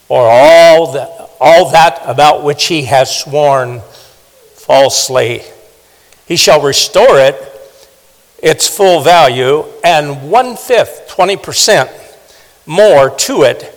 or 0.08 0.22
all 0.22 0.92
that, 0.92 1.30
all 1.40 1.70
that 1.70 2.00
about 2.04 2.44
which 2.44 2.66
he 2.66 2.82
has 2.82 3.14
sworn 3.14 3.80
falsely. 4.54 5.42
He 6.26 6.36
shall 6.36 6.60
restore 6.62 7.20
it, 7.20 7.34
its 8.42 8.68
full 8.68 9.00
value, 9.00 9.64
and 9.82 10.30
one 10.30 10.56
fifth, 10.56 11.08
20% 11.08 11.90
more 12.66 13.10
to 13.10 13.42
it, 13.42 13.72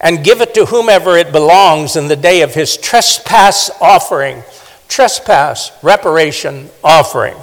and 0.00 0.24
give 0.24 0.40
it 0.40 0.54
to 0.54 0.66
whomever 0.66 1.16
it 1.16 1.32
belongs 1.32 1.96
in 1.96 2.08
the 2.08 2.16
day 2.16 2.42
of 2.42 2.54
his 2.54 2.76
trespass 2.76 3.70
offering. 3.80 4.42
Trespass, 4.88 5.72
reparation 5.82 6.70
offering. 6.82 7.36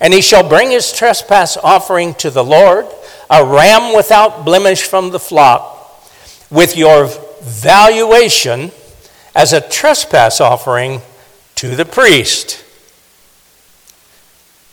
And 0.00 0.12
he 0.12 0.20
shall 0.20 0.48
bring 0.48 0.70
his 0.70 0.92
trespass 0.92 1.56
offering 1.56 2.14
to 2.14 2.30
the 2.30 2.44
Lord, 2.44 2.86
a 3.30 3.44
ram 3.44 3.94
without 3.94 4.44
blemish 4.44 4.82
from 4.82 5.10
the 5.10 5.20
flock, 5.20 5.81
with 6.52 6.76
your 6.76 7.08
valuation 7.40 8.70
as 9.34 9.52
a 9.52 9.60
trespass 9.60 10.40
offering 10.40 11.00
to 11.56 11.74
the 11.74 11.84
priest. 11.84 12.64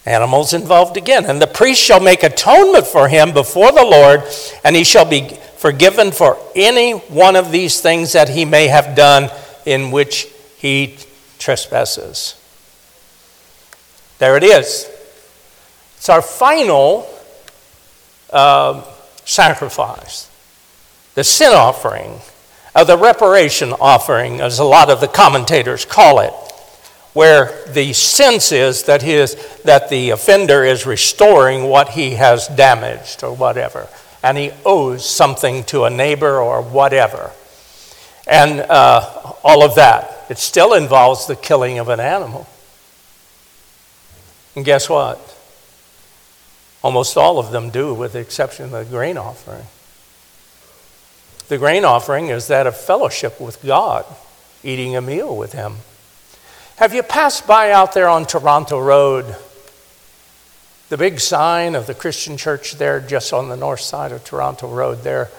Animals 0.06 0.54
involved 0.54 0.98
again. 0.98 1.26
And 1.26 1.42
the 1.42 1.48
priest 1.48 1.82
shall 1.82 2.00
make 2.00 2.24
atonement 2.24 2.86
for 2.86 3.08
him 3.08 3.34
before 3.34 3.72
the 3.72 3.86
Lord, 3.86 4.24
and 4.64 4.76
he 4.76 4.84
shall 4.84 5.06
be 5.06 5.30
forgiven 5.58 6.12
for 6.12 6.38
any 6.56 6.94
one 6.94 7.36
of 7.36 7.52
these 7.52 7.82
things 7.82 8.14
that 8.14 8.30
he 8.30 8.46
may 8.46 8.68
have 8.68 8.96
done 8.96 9.30
in 9.66 9.92
which 9.92 10.28
he 10.58 10.98
trespasses. 11.38 12.36
There 14.20 14.36
it 14.36 14.44
is. 14.44 14.90
It's 15.98 16.10
our 16.10 16.22
final 16.22 17.08
uh, 18.30 18.84
sacrifice, 19.26 20.29
the 21.16 21.24
sin 21.24 21.54
offering, 21.54 22.20
or 22.76 22.86
the 22.86 22.98
reparation 22.98 23.74
offering, 23.74 24.42
as 24.42 24.60
a 24.60 24.64
lot 24.64 24.90
of 24.90 25.02
the 25.02 25.08
commentators 25.08 25.86
call 25.86 26.20
it 26.20 26.34
where 27.14 27.66
the 27.68 27.92
sense 27.94 28.52
is 28.52 28.84
that, 28.84 29.02
his, 29.02 29.36
that 29.64 29.90
the 29.90 30.12
offender 30.12 30.64
is 30.64 30.86
restoring 30.86 31.64
what 31.64 31.90
he 31.90 32.12
has 32.12 32.48
damaged 32.50 33.24
or 33.24 33.36
whatever, 33.36 33.88
and 34.24 34.38
he 34.38 34.52
owes 34.66 35.10
something 35.10 35.64
to 35.64 35.86
a 35.86 35.90
neighbor 35.90 36.38
or 36.38 36.62
whatever. 36.62 37.32
And 38.28 38.60
uh, 38.62 39.34
all 39.44 39.64
of 39.64 39.76
that. 39.76 40.28
It 40.30 40.38
still 40.38 40.74
involves 40.76 41.26
the 41.26 41.36
killing 41.36 41.80
of 41.80 41.90
an 41.90 42.00
animal. 42.00 42.48
And 44.56 44.64
guess 44.64 44.88
what? 44.88 45.18
Almost 46.84 47.18
all 47.18 47.40
of 47.40 47.52
them 47.52 47.72
do, 47.72 47.94
with 47.94 48.14
the 48.14 48.20
exception 48.20 48.66
of 48.66 48.72
the 48.72 48.86
grain 48.86 49.18
offering. 49.18 49.66
The 51.50 51.58
grain 51.58 51.84
offering 51.84 52.28
is 52.28 52.46
that 52.48 52.68
of 52.68 52.78
fellowship 52.78 53.42
with 53.42 53.64
God, 53.64 54.06
eating 54.64 54.96
a 54.96 55.02
meal 55.02 55.36
with 55.36 55.54
Him. 55.54 55.78
Have 56.76 56.94
you 56.94 57.02
passed 57.02 57.48
by 57.48 57.72
out 57.72 57.94
there 57.94 58.08
on 58.08 58.26
Toronto 58.26 58.80
Road? 58.80 59.36
The 60.90 60.98
big 60.98 61.20
sign 61.20 61.74
of 61.74 61.88
the 61.88 61.96
Christian 61.96 62.38
church 62.38 62.74
there, 62.74 63.00
just 63.00 63.34
on 63.34 63.50
the 63.50 63.58
north 63.58 63.82
side 63.82 64.12
of 64.12 64.24
Toronto 64.24 64.68
Road, 64.68 65.02
there 65.02 65.32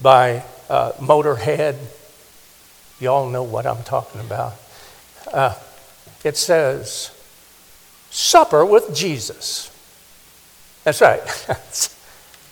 by 0.00 0.44
uh, 0.68 0.92
Motorhead. 0.92 1.76
You 3.00 3.08
all 3.08 3.30
know 3.30 3.42
what 3.42 3.66
I'm 3.66 3.82
talking 3.82 4.20
about. 4.20 4.52
Uh, 5.32 5.54
it 6.22 6.36
says, 6.36 7.10
Supper 8.10 8.64
with 8.64 8.94
Jesus. 8.94 9.70
That's 10.84 11.00
right. 11.00 11.22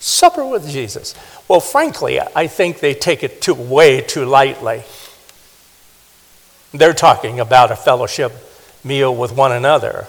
Supper 0.04 0.44
with 0.44 0.68
Jesus. 0.68 1.14
Well, 1.48 1.60
frankly, 1.60 2.20
I 2.20 2.46
think 2.46 2.80
they 2.80 2.92
take 2.92 3.22
it 3.22 3.40
too, 3.40 3.54
way 3.54 4.02
too 4.02 4.26
lightly. 4.26 4.82
They're 6.72 6.92
talking 6.92 7.40
about 7.40 7.70
a 7.70 7.76
fellowship 7.76 8.34
meal 8.84 9.16
with 9.16 9.32
one 9.32 9.50
another. 9.50 10.06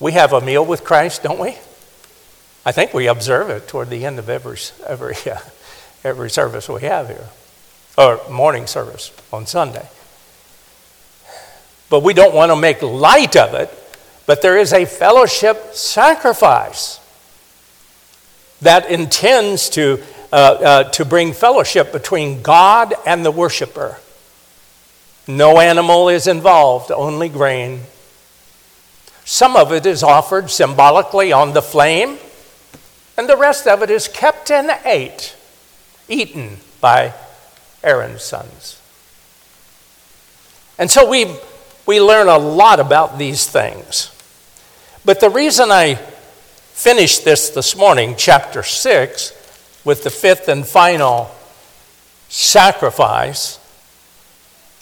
We 0.00 0.12
have 0.12 0.32
a 0.32 0.40
meal 0.40 0.64
with 0.64 0.84
Christ, 0.84 1.22
don't 1.22 1.38
we? 1.38 1.58
I 2.64 2.72
think 2.72 2.94
we 2.94 3.08
observe 3.08 3.50
it 3.50 3.68
toward 3.68 3.90
the 3.90 4.06
end 4.06 4.18
of 4.18 4.30
every, 4.30 4.56
every, 4.86 5.16
uh, 5.30 5.36
every 6.02 6.30
service 6.30 6.66
we 6.66 6.80
have 6.80 7.08
here, 7.08 7.28
or 7.98 8.22
morning 8.30 8.66
service 8.66 9.12
on 9.34 9.46
Sunday. 9.46 9.86
But 11.90 12.02
we 12.02 12.14
don't 12.14 12.34
want 12.34 12.52
to 12.52 12.56
make 12.56 12.80
light 12.80 13.36
of 13.36 13.52
it, 13.52 13.68
but 14.24 14.40
there 14.40 14.56
is 14.56 14.72
a 14.72 14.86
fellowship 14.86 15.74
sacrifice. 15.74 17.00
That 18.64 18.90
intends 18.90 19.68
to, 19.70 20.02
uh, 20.32 20.36
uh, 20.36 20.84
to 20.84 21.04
bring 21.04 21.32
fellowship 21.32 21.92
between 21.92 22.42
God 22.42 22.94
and 23.06 23.24
the 23.24 23.30
worshiper. 23.30 23.98
No 25.26 25.60
animal 25.60 26.08
is 26.08 26.26
involved, 26.26 26.90
only 26.90 27.28
grain. 27.28 27.82
Some 29.24 29.56
of 29.56 29.72
it 29.72 29.86
is 29.86 30.02
offered 30.02 30.50
symbolically 30.50 31.32
on 31.32 31.54
the 31.54 31.62
flame, 31.62 32.18
and 33.16 33.28
the 33.28 33.36
rest 33.36 33.66
of 33.66 33.82
it 33.82 33.90
is 33.90 34.08
kept 34.08 34.50
and 34.50 34.70
ate, 34.84 35.34
eaten 36.08 36.58
by 36.80 37.14
Aaron's 37.82 38.22
sons. 38.22 38.80
And 40.78 40.90
so 40.90 41.08
we, 41.08 41.34
we 41.86 42.00
learn 42.00 42.28
a 42.28 42.38
lot 42.38 42.80
about 42.80 43.16
these 43.16 43.46
things. 43.46 44.10
But 45.04 45.20
the 45.20 45.30
reason 45.30 45.70
I 45.70 45.98
finished 46.74 47.24
this 47.24 47.50
this 47.50 47.76
morning, 47.76 48.16
chapter 48.18 48.64
6, 48.64 49.80
with 49.84 50.02
the 50.02 50.10
fifth 50.10 50.48
and 50.48 50.66
final 50.66 51.30
sacrifice, 52.28 53.60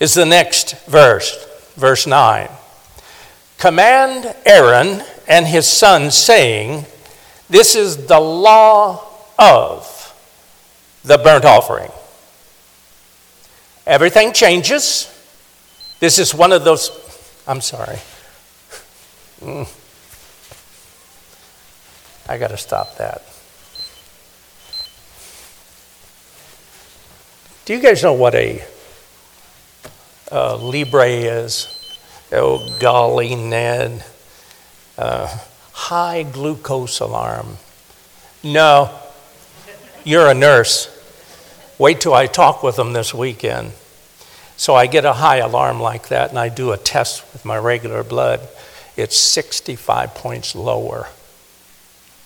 is 0.01 0.15
the 0.15 0.25
next 0.25 0.75
verse, 0.87 1.47
verse 1.77 2.07
9. 2.07 2.49
Command 3.59 4.35
Aaron 4.47 5.05
and 5.29 5.47
his 5.47 5.67
sons, 5.67 6.17
saying, 6.17 6.87
This 7.51 7.77
is 7.77 8.07
the 8.07 8.19
law 8.19 9.07
of 9.39 10.15
the 11.05 11.19
burnt 11.19 11.45
offering. 11.45 11.91
Everything 13.87 14.33
changes. 14.33 15.09
This 16.01 16.19
is 16.19 16.35
one 16.35 16.53
of 16.53 16.65
those, 16.65 16.91
I'm 17.47 17.61
sorry. 17.61 17.99
Mm. 19.43 19.82
I 22.33 22.39
got 22.39 22.49
to 22.49 22.57
stop 22.57 22.97
that. 22.97 23.23
Do 27.67 27.75
you 27.75 27.83
guys 27.83 28.03
know 28.03 28.15
what 28.15 28.35
a 28.35 28.65
uh, 30.33 30.57
Libre 30.57 31.09
is? 31.09 32.01
Oh, 32.33 32.75
golly, 32.81 33.35
Ned. 33.35 34.03
Uh, 34.97 35.27
high 35.73 36.23
glucose 36.23 37.01
alarm. 37.01 37.59
No, 38.43 38.99
you're 40.03 40.29
a 40.29 40.35
nurse. 40.35 40.89
Wait 41.77 42.01
till 42.01 42.15
I 42.15 42.29
talk 42.29 42.63
with 42.63 42.77
them 42.77 42.95
this 42.95 43.13
weekend. 43.13 43.73
So 44.57 44.75
I 44.75 44.87
get 44.87 45.05
a 45.05 45.13
high 45.13 45.37
alarm 45.37 45.81
like 45.81 46.09
that 46.09 46.31
and 46.31 46.39
I 46.39 46.49
do 46.49 46.73
a 46.73 46.79
test 46.79 47.31
with 47.35 47.45
my 47.45 47.59
regular 47.59 48.03
blood. 48.03 48.41
It's 48.97 49.19
65 49.19 50.15
points 50.15 50.55
lower 50.55 51.09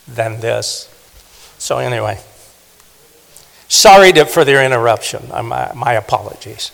than 0.06 0.40
this. 0.40 0.92
So, 1.58 1.78
anyway, 1.78 2.18
sorry 3.68 4.12
to, 4.12 4.24
for 4.24 4.44
their 4.44 4.64
interruption. 4.64 5.24
Uh, 5.30 5.42
my, 5.42 5.72
my 5.74 5.92
apologies. 5.94 6.72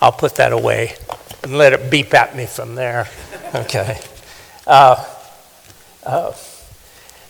I'll 0.00 0.12
put 0.12 0.36
that 0.36 0.52
away 0.52 0.96
and 1.42 1.56
let 1.56 1.72
it 1.72 1.90
beep 1.90 2.14
at 2.14 2.36
me 2.36 2.46
from 2.46 2.74
there. 2.74 3.08
Okay. 3.54 4.00
Uh, 4.66 5.04
uh, 6.06 6.32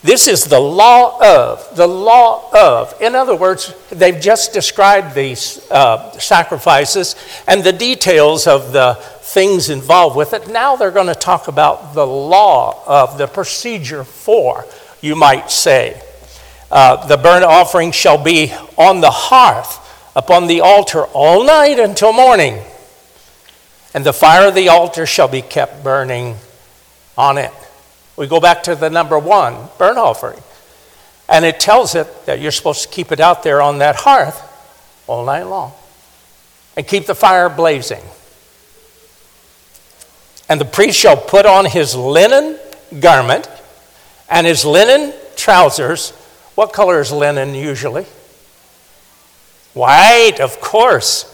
this 0.03 0.27
is 0.27 0.45
the 0.45 0.59
law 0.59 1.19
of, 1.21 1.77
the 1.77 1.87
law 1.87 2.51
of. 2.53 3.01
In 3.01 3.15
other 3.15 3.37
words, 3.37 3.73
they've 3.91 4.21
just 4.21 4.53
described 4.53 5.15
these 5.15 5.69
uh, 5.71 6.11
sacrifices 6.19 7.15
and 7.47 7.63
the 7.63 7.73
details 7.73 8.49
of 8.49 8.73
the 8.73 8.95
things 9.21 9.71
involved 9.71 10.17
with 10.17 10.33
it. 10.33 10.49
Now 10.49 10.75
they're 10.75 10.91
going 10.91 11.07
to 11.07 11.15
talk 11.15 11.47
about 11.47 11.95
the 11.95 12.07
law 12.07 12.83
of, 12.85 13.17
the 13.17 13.29
procedure 13.29 14.03
for, 14.03 14.67
you 15.03 15.15
might 15.15 15.51
say. 15.51 16.01
Uh, 16.71 17.07
the 17.07 17.19
burnt 17.19 17.45
offering 17.45 17.93
shall 17.93 18.17
be 18.17 18.55
on 18.79 19.03
the 19.03 19.11
hearth 19.11 19.79
upon 20.17 20.47
the 20.47 20.63
altar 20.63 21.05
all 21.05 21.45
night 21.45 21.79
until 21.79 22.15
morning, 22.15 22.59
and 23.93 24.07
the 24.07 24.13
fire 24.15 24.49
of 24.49 24.55
the 24.55 24.69
altar 24.69 25.05
shall 25.05 25.29
be 25.29 25.43
kept 25.43 25.85
burning 25.85 26.37
on 27.19 27.37
it. 27.37 27.53
We 28.17 28.27
go 28.27 28.41
back 28.41 28.63
to 28.65 28.75
the 28.75 28.89
number 28.89 29.19
one, 29.19 29.69
burnt 29.77 29.99
offering. 29.99 30.41
And 31.29 31.45
it 31.45 31.61
tells 31.61 31.95
it 31.95 32.27
that 32.27 32.41
you're 32.41 32.51
supposed 32.51 32.83
to 32.83 32.89
keep 32.89 33.13
it 33.13 33.21
out 33.21 33.43
there 33.43 33.63
on 33.63 33.79
that 33.79 33.97
hearth 33.97 34.41
all 35.07 35.25
night 35.25 35.45
long 35.45 35.73
and 36.77 36.87
keep 36.87 37.07
the 37.07 37.15
fire 37.15 37.49
blazing. 37.49 38.03
And 40.49 40.61
the 40.61 40.67
priest 40.67 40.99
shall 40.99 41.17
put 41.17 41.47
on 41.47 41.65
his 41.65 41.95
linen 41.95 42.59
garment 43.01 43.49
and 44.33 44.47
his 44.47 44.65
linen 44.65 45.13
trousers. 45.37 46.11
What 46.55 46.73
color 46.73 47.01
is 47.01 47.13
linen 47.13 47.55
usually? 47.55 48.07
White, 49.75 50.39
of 50.41 50.61
course. 50.61 51.29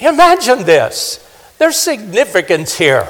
Imagine 0.00 0.64
this. 0.64 1.24
There's 1.58 1.76
significance 1.76 2.76
here 2.76 3.08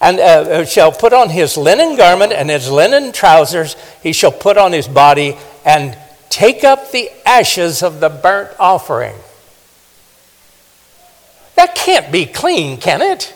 and 0.00 0.18
uh, 0.18 0.22
uh, 0.22 0.64
shall 0.64 0.90
put 0.90 1.12
on 1.12 1.30
his 1.30 1.56
linen 1.56 1.96
garment 1.96 2.32
and 2.32 2.50
his 2.50 2.70
linen 2.70 3.12
trousers. 3.12 3.76
He 4.02 4.12
shall 4.12 4.32
put 4.32 4.56
on 4.58 4.72
his 4.72 4.88
body 4.88 5.36
and 5.64 5.96
take 6.30 6.64
up 6.64 6.90
the 6.90 7.10
ashes 7.26 7.82
of 7.82 8.00
the 8.00 8.08
burnt 8.08 8.50
offering. 8.58 9.14
That 11.56 11.74
can't 11.74 12.10
be 12.10 12.26
clean, 12.26 12.78
can 12.78 13.02
it? 13.02 13.34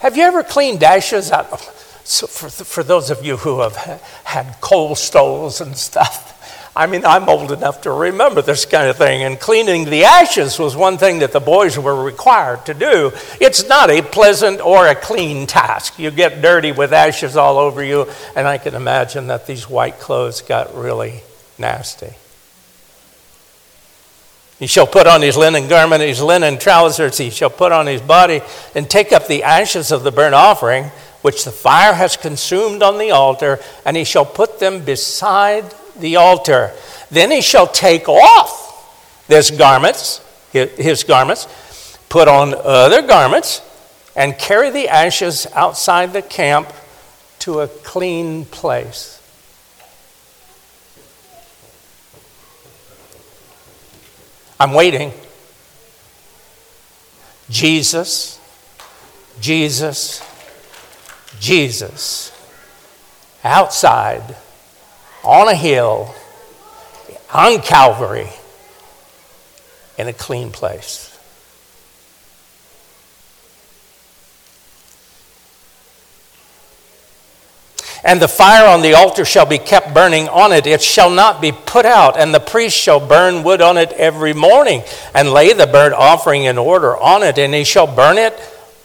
Have 0.00 0.16
you 0.16 0.24
ever 0.24 0.42
cleaned 0.42 0.82
ashes 0.82 1.30
out? 1.30 1.70
So 2.04 2.26
for, 2.26 2.48
for 2.48 2.82
those 2.82 3.10
of 3.10 3.24
you 3.24 3.36
who 3.36 3.60
have 3.60 3.76
had 4.24 4.60
coal 4.60 4.94
stoves 4.94 5.60
and 5.60 5.76
stuff, 5.76 6.30
I 6.74 6.86
mean, 6.86 7.04
I'm 7.04 7.28
old 7.28 7.52
enough 7.52 7.82
to 7.82 7.90
remember 7.90 8.40
this 8.40 8.64
kind 8.64 8.88
of 8.88 8.96
thing, 8.96 9.22
and 9.22 9.38
cleaning 9.38 9.84
the 9.84 10.04
ashes 10.04 10.58
was 10.58 10.74
one 10.74 10.96
thing 10.96 11.18
that 11.18 11.32
the 11.32 11.40
boys 11.40 11.78
were 11.78 12.02
required 12.02 12.64
to 12.66 12.72
do. 12.72 13.12
It's 13.40 13.68
not 13.68 13.90
a 13.90 14.00
pleasant 14.00 14.62
or 14.62 14.88
a 14.88 14.94
clean 14.94 15.46
task. 15.46 15.98
You 15.98 16.10
get 16.10 16.40
dirty 16.40 16.72
with 16.72 16.94
ashes 16.94 17.36
all 17.36 17.58
over 17.58 17.84
you, 17.84 18.10
and 18.34 18.48
I 18.48 18.56
can 18.56 18.74
imagine 18.74 19.26
that 19.26 19.46
these 19.46 19.68
white 19.68 19.98
clothes 19.98 20.40
got 20.40 20.74
really 20.74 21.20
nasty. 21.58 22.14
He 24.58 24.66
shall 24.66 24.86
put 24.86 25.06
on 25.06 25.20
his 25.20 25.36
linen 25.36 25.68
garment, 25.68 26.02
his 26.02 26.22
linen 26.22 26.56
trousers, 26.56 27.18
he 27.18 27.28
shall 27.28 27.50
put 27.50 27.72
on 27.72 27.86
his 27.86 28.00
body, 28.00 28.40
and 28.74 28.88
take 28.88 29.12
up 29.12 29.26
the 29.26 29.42
ashes 29.42 29.92
of 29.92 30.04
the 30.04 30.12
burnt 30.12 30.34
offering, 30.34 30.90
which 31.22 31.44
the 31.44 31.50
fire 31.50 31.94
has 31.94 32.16
consumed 32.16 32.82
on 32.82 32.98
the 32.98 33.10
altar, 33.10 33.58
and 33.84 33.96
he 33.96 34.04
shall 34.04 34.26
put 34.26 34.58
them 34.58 34.84
beside 34.84 35.64
the 35.98 36.16
altar. 36.16 36.72
Then 37.10 37.30
he 37.30 37.40
shall 37.40 37.66
take 37.66 38.08
off 38.08 39.24
his 39.28 39.50
garments, 39.50 40.20
his 40.52 41.04
garments, 41.04 41.46
put 42.08 42.28
on 42.28 42.54
other 42.54 43.02
garments, 43.02 43.62
and 44.14 44.36
carry 44.36 44.70
the 44.70 44.88
ashes 44.88 45.46
outside 45.54 46.12
the 46.12 46.22
camp 46.22 46.70
to 47.38 47.60
a 47.60 47.68
clean 47.68 48.44
place. 48.44 49.20
I'm 54.60 54.74
waiting. 54.74 55.12
Jesus, 57.50 58.38
Jesus, 59.40 60.22
Jesus, 61.42 62.30
outside 63.42 64.36
on 65.24 65.48
a 65.48 65.56
hill, 65.56 66.14
on 67.34 67.60
Calvary, 67.60 68.28
in 69.98 70.06
a 70.06 70.12
clean 70.12 70.52
place. 70.52 71.08
And 78.04 78.22
the 78.22 78.28
fire 78.28 78.68
on 78.68 78.82
the 78.82 78.94
altar 78.94 79.24
shall 79.24 79.46
be 79.46 79.58
kept 79.58 79.92
burning 79.92 80.28
on 80.28 80.52
it. 80.52 80.68
It 80.68 80.80
shall 80.80 81.10
not 81.10 81.40
be 81.40 81.50
put 81.50 81.86
out. 81.86 82.16
And 82.16 82.32
the 82.32 82.40
priest 82.40 82.76
shall 82.76 83.04
burn 83.04 83.42
wood 83.42 83.60
on 83.60 83.78
it 83.78 83.92
every 83.92 84.32
morning 84.32 84.82
and 85.12 85.32
lay 85.32 85.52
the 85.52 85.66
burnt 85.66 85.94
offering 85.94 86.44
in 86.44 86.56
order 86.56 86.96
on 86.96 87.24
it. 87.24 87.36
And 87.38 87.52
he 87.52 87.64
shall 87.64 87.92
burn 87.92 88.16
it 88.18 88.38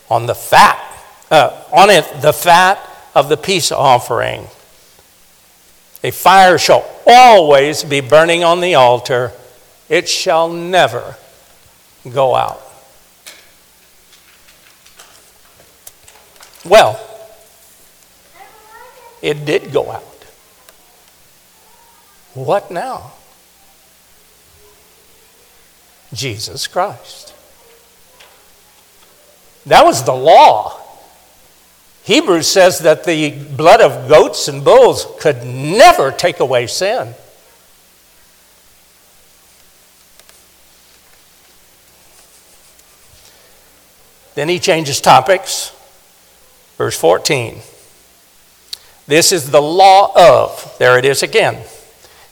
on 0.10 0.26
the 0.26 0.36
fat, 0.36 0.87
uh, 1.32 1.64
on 1.72 1.90
it 1.90 2.06
the 2.22 2.34
fat 2.34 2.80
of 3.14 3.30
the 3.30 3.38
peace 3.38 3.72
offering. 3.72 4.48
A 6.04 6.12
fire 6.12 6.58
shall 6.58 6.90
always 7.06 7.84
be 7.84 8.02
burning 8.02 8.44
on 8.44 8.62
the 8.62 8.76
altar, 8.76 9.32
it 9.90 10.08
shall 10.08 10.50
never 10.50 11.18
go 12.14 12.36
out. 12.36 12.62
Well, 16.64 17.00
it 19.22 19.46
did 19.46 19.72
go 19.72 19.92
out. 19.92 20.04
What 22.34 22.70
now? 22.70 23.14
Jesus 26.14 26.68
Christ. 26.68 27.34
That 29.66 29.84
was 29.84 30.04
the 30.04 30.14
law. 30.14 30.80
Hebrews 32.08 32.48
says 32.48 32.80
that 32.80 33.04
the 33.04 33.32
blood 33.32 33.82
of 33.82 34.08
goats 34.08 34.48
and 34.48 34.64
bulls 34.64 35.06
could 35.20 35.44
never 35.44 36.10
take 36.10 36.40
away 36.40 36.66
sin. 36.66 37.14
Then 44.36 44.48
he 44.48 44.58
changes 44.58 45.02
topics. 45.02 45.76
Verse 46.78 46.98
14. 46.98 47.60
This 49.08 49.34
is 49.34 49.52
the 49.52 49.62
law 49.62 50.14
of, 50.16 50.78
there 50.80 50.98
it 50.98 51.04
is 51.04 51.24
again. 51.24 51.62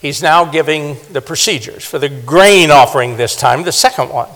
He's 0.02 0.24
now 0.24 0.46
giving 0.46 0.96
the 1.12 1.22
procedures 1.22 1.84
for 1.84 2.00
the 2.00 2.08
grain 2.08 2.72
offering 2.72 3.18
this 3.18 3.36
time, 3.36 3.64
the 3.64 3.74
second 3.74 4.10
one. 4.10 4.30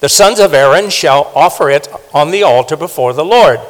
The 0.00 0.10
sons 0.10 0.40
of 0.40 0.52
Aaron 0.52 0.90
shall 0.90 1.32
offer 1.34 1.70
it 1.70 1.88
on 2.12 2.32
the 2.32 2.42
altar 2.42 2.76
before 2.76 3.14
the 3.14 3.24
Lord. 3.24 3.60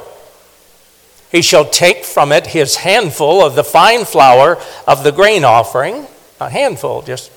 He 1.35 1.43
shall 1.43 1.65
take 1.65 2.05
from 2.05 2.31
it 2.31 2.47
his 2.47 2.77
handful 2.77 3.45
of 3.45 3.57
the 3.57 3.65
fine 3.65 4.05
flour 4.05 4.57
of 4.87 5.03
the 5.03 5.11
grain 5.11 5.43
offering, 5.43 6.07
a 6.39 6.49
handful, 6.49 7.03
just 7.03 7.33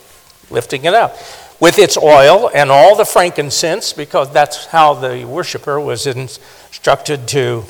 lifting 0.51 0.85
it 0.85 0.93
up 0.93 1.17
with 1.59 1.79
its 1.79 1.97
oil 1.97 2.51
and 2.53 2.69
all 2.69 2.95
the 2.95 3.05
frankincense, 3.05 3.93
because 3.93 4.31
that's 4.31 4.67
how 4.67 4.93
the 4.93 5.25
worshiper 5.25 5.79
was 5.79 6.05
instructed 6.05 7.27
to 7.29 7.63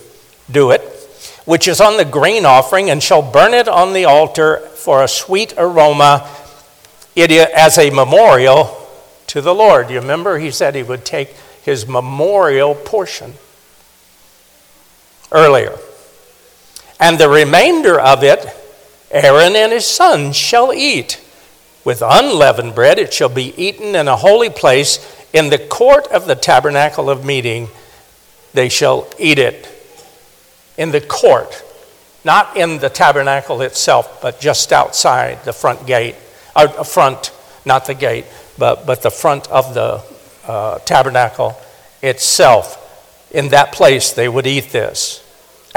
do 0.52 0.72
it, 0.72 0.82
which 1.46 1.66
is 1.66 1.80
on 1.80 1.96
the 1.96 2.04
grain 2.04 2.46
offering, 2.46 2.90
and 2.90 3.02
shall 3.02 3.22
burn 3.22 3.54
it 3.54 3.70
on 3.70 3.94
the 3.94 4.04
altar 4.04 4.58
for 4.76 5.02
a 5.02 5.08
sweet 5.08 5.54
aroma 5.58 6.30
as 7.16 7.78
a 7.78 7.90
memorial 7.90 8.86
to 9.28 9.40
the 9.40 9.56
Lord. 9.56 9.90
You 9.90 10.02
remember 10.02 10.40
he 10.40 10.52
said 10.52 10.76
he 10.76 10.84
would 10.84 11.06
take 11.06 11.30
his 11.64 11.88
memorial 11.88 12.76
portion 12.76 13.36
earlier. 15.32 15.78
And 17.00 17.18
the 17.18 17.30
remainder 17.30 18.00
of 18.00 18.24
it, 18.24 18.46
Aaron 19.12 19.56
and 19.56 19.72
his 19.72 19.86
sons 19.86 20.36
shall 20.36 20.74
eat 20.74 21.22
with 21.88 22.04
unleavened 22.06 22.76
bread, 22.76 23.00
it 23.00 23.14
shall 23.14 23.30
be 23.30 23.54
eaten 23.56 23.96
in 23.96 24.10
a 24.10 24.18
holy 24.18 24.50
place. 24.50 25.00
In 25.32 25.50
the 25.50 25.58
court 25.58 26.06
of 26.08 26.28
the 26.28 26.36
tabernacle 26.36 27.10
of 27.10 27.24
meeting, 27.24 27.70
they 28.54 28.68
shall 28.68 29.08
eat 29.18 29.40
it. 29.40 29.70
In 30.78 30.92
the 30.92 31.00
court, 31.00 31.64
not 32.26 32.58
in 32.58 32.80
the 32.80 32.90
tabernacle 32.90 33.62
itself, 33.62 34.22
but 34.22 34.42
just 34.42 34.74
outside 34.74 35.46
the 35.46 35.54
front 35.54 35.88
gate, 35.88 36.16
or 36.58 36.64
uh, 36.64 36.84
front, 36.84 37.32
not 37.66 37.86
the 37.86 37.94
gate, 37.94 38.26
but, 38.58 38.86
but 38.86 39.02
the 39.02 39.10
front 39.10 39.50
of 39.50 39.74
the 39.74 40.04
uh, 40.46 40.80
tabernacle 40.80 41.56
itself. 42.02 42.84
In 43.32 43.48
that 43.50 43.72
place, 43.72 44.12
they 44.12 44.28
would 44.28 44.46
eat 44.46 44.72
this. 44.72 45.24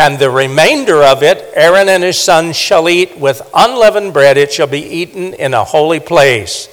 And 0.01 0.19
the 0.19 0.31
remainder 0.31 1.03
of 1.03 1.23
it, 1.23 1.53
Aaron 1.53 1.91
and 1.91 2.03
his 2.03 2.19
sons 2.19 2.57
shall 2.57 2.89
eat 2.89 3.19
with 3.19 3.43
unleavened 3.53 4.15
bread. 4.15 4.39
It 4.39 4.51
shall 4.51 4.67
be 4.67 4.81
eaten 4.81 5.35
in 5.35 5.53
a 5.53 5.63
holy 5.63 6.01
place. 6.01 6.71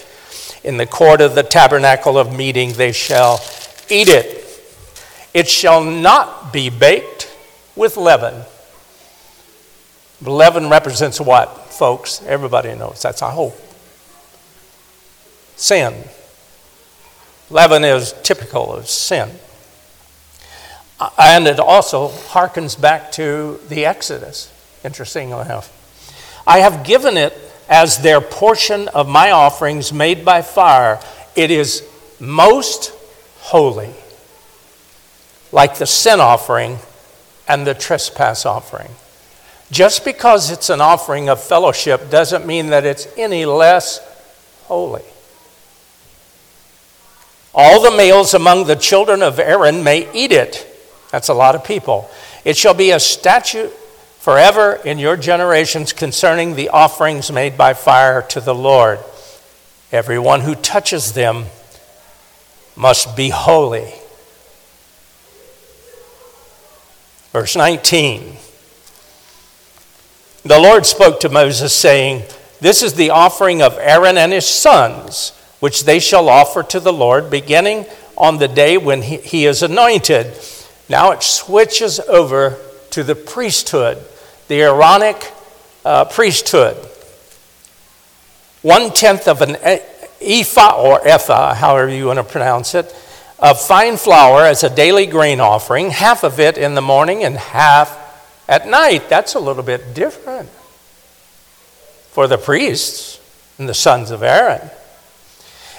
In 0.63 0.77
the 0.77 0.85
court 0.85 1.19
of 1.19 1.35
the 1.35 1.43
tabernacle 1.43 2.17
of 2.17 2.33
meeting, 2.33 2.71
they 2.71 2.93
shall 2.93 3.41
eat 3.89 4.07
it. 4.07 4.45
It 5.33 5.49
shall 5.49 5.83
not 5.83 6.53
be 6.53 6.69
baked 6.69 7.29
with 7.75 7.97
leaven. 7.97 8.45
Leaven 10.21 10.69
represents 10.69 11.19
what, 11.19 11.49
folks? 11.73 12.23
Everybody 12.23 12.75
knows. 12.75 13.01
That's 13.01 13.21
a 13.21 13.29
hope. 13.29 13.59
Sin. 15.57 16.01
Leaven 17.49 17.83
is 17.83 18.13
typical 18.23 18.71
of 18.71 18.87
sin. 18.87 19.31
And 21.17 21.47
it 21.47 21.59
also 21.59 22.09
harkens 22.09 22.79
back 22.79 23.11
to 23.13 23.59
the 23.69 23.85
Exodus, 23.85 24.51
interestingly 24.83 25.41
enough. 25.41 25.73
I 26.47 26.59
have 26.59 26.83
given 26.83 27.17
it 27.17 27.37
as 27.69 27.99
their 27.99 28.21
portion 28.21 28.87
of 28.89 29.07
my 29.07 29.31
offerings 29.31 29.93
made 29.93 30.25
by 30.25 30.41
fire. 30.41 30.99
It 31.35 31.51
is 31.51 31.87
most 32.19 32.93
holy, 33.39 33.93
like 35.51 35.77
the 35.77 35.85
sin 35.85 36.19
offering 36.19 36.79
and 37.47 37.67
the 37.67 37.73
trespass 37.75 38.45
offering. 38.45 38.89
Just 39.69 40.05
because 40.05 40.49
it's 40.49 40.69
an 40.69 40.81
offering 40.81 41.29
of 41.29 41.43
fellowship 41.43 42.09
doesn't 42.09 42.47
mean 42.47 42.67
that 42.67 42.85
it's 42.85 43.07
any 43.17 43.45
less 43.45 43.99
holy. 44.63 45.03
All 47.53 47.81
the 47.81 47.95
males 47.95 48.33
among 48.33 48.65
the 48.65 48.75
children 48.75 49.21
of 49.21 49.39
Aaron 49.39 49.83
may 49.83 50.09
eat 50.13 50.31
it 50.31 50.73
that's 51.11 51.29
a 51.29 51.33
lot 51.33 51.55
of 51.55 51.63
people. 51.63 52.09
It 52.43 52.57
shall 52.57 52.73
be 52.73 52.91
a 52.91 52.99
statute 52.99 53.71
forever 54.19 54.75
in 54.83 54.99
your 54.99 55.15
generations 55.15 55.93
concerning 55.93 56.55
the 56.55 56.69
offerings 56.69 57.31
made 57.31 57.57
by 57.57 57.73
fire 57.73 58.21
to 58.23 58.41
the 58.41 58.55
Lord. 58.55 58.99
Everyone 59.91 60.41
who 60.41 60.53
touches 60.55 61.13
them 61.13 61.45
must 62.75 63.15
be 63.15 63.29
holy. 63.29 63.93
Verse 67.31 67.55
19 67.55 68.35
The 70.43 70.59
Lord 70.59 70.85
spoke 70.85 71.21
to 71.21 71.29
Moses, 71.29 71.73
saying, 71.73 72.23
This 72.59 72.83
is 72.83 72.95
the 72.95 73.11
offering 73.11 73.61
of 73.61 73.77
Aaron 73.79 74.17
and 74.17 74.33
his 74.33 74.45
sons, 74.45 75.31
which 75.61 75.85
they 75.85 75.99
shall 75.99 76.27
offer 76.27 76.63
to 76.63 76.79
the 76.81 76.93
Lord, 76.93 77.29
beginning 77.29 77.85
on 78.17 78.39
the 78.39 78.47
day 78.47 78.77
when 78.77 79.03
he, 79.03 79.17
he 79.17 79.45
is 79.45 79.63
anointed 79.63 80.33
now 80.89 81.11
it 81.11 81.23
switches 81.23 81.99
over 81.99 82.57
to 82.91 83.03
the 83.03 83.15
priesthood, 83.15 83.97
the 84.47 84.61
Aaronic 84.61 85.31
uh, 85.83 86.05
priesthood. 86.05 86.77
One 88.61 88.91
tenth 88.91 89.27
of 89.27 89.41
an 89.41 89.57
ephah 90.21 90.81
or 90.81 91.05
ephah, 91.07 91.53
however 91.53 91.89
you 91.89 92.07
want 92.07 92.19
to 92.19 92.23
pronounce 92.23 92.75
it, 92.75 92.93
of 93.39 93.61
fine 93.61 93.97
flour 93.97 94.41
as 94.41 94.63
a 94.63 94.73
daily 94.73 95.05
grain 95.05 95.39
offering, 95.39 95.91
half 95.91 96.23
of 96.23 96.39
it 96.39 96.57
in 96.57 96.75
the 96.75 96.81
morning 96.81 97.23
and 97.23 97.37
half 97.37 97.95
at 98.47 98.67
night. 98.67 99.09
That's 99.09 99.35
a 99.35 99.39
little 99.39 99.63
bit 99.63 99.93
different 99.93 100.49
for 102.11 102.27
the 102.27 102.37
priests 102.37 103.19
and 103.59 103.69
the 103.69 103.73
sons 103.73 104.09
of 104.09 104.23
Aaron. 104.23 104.69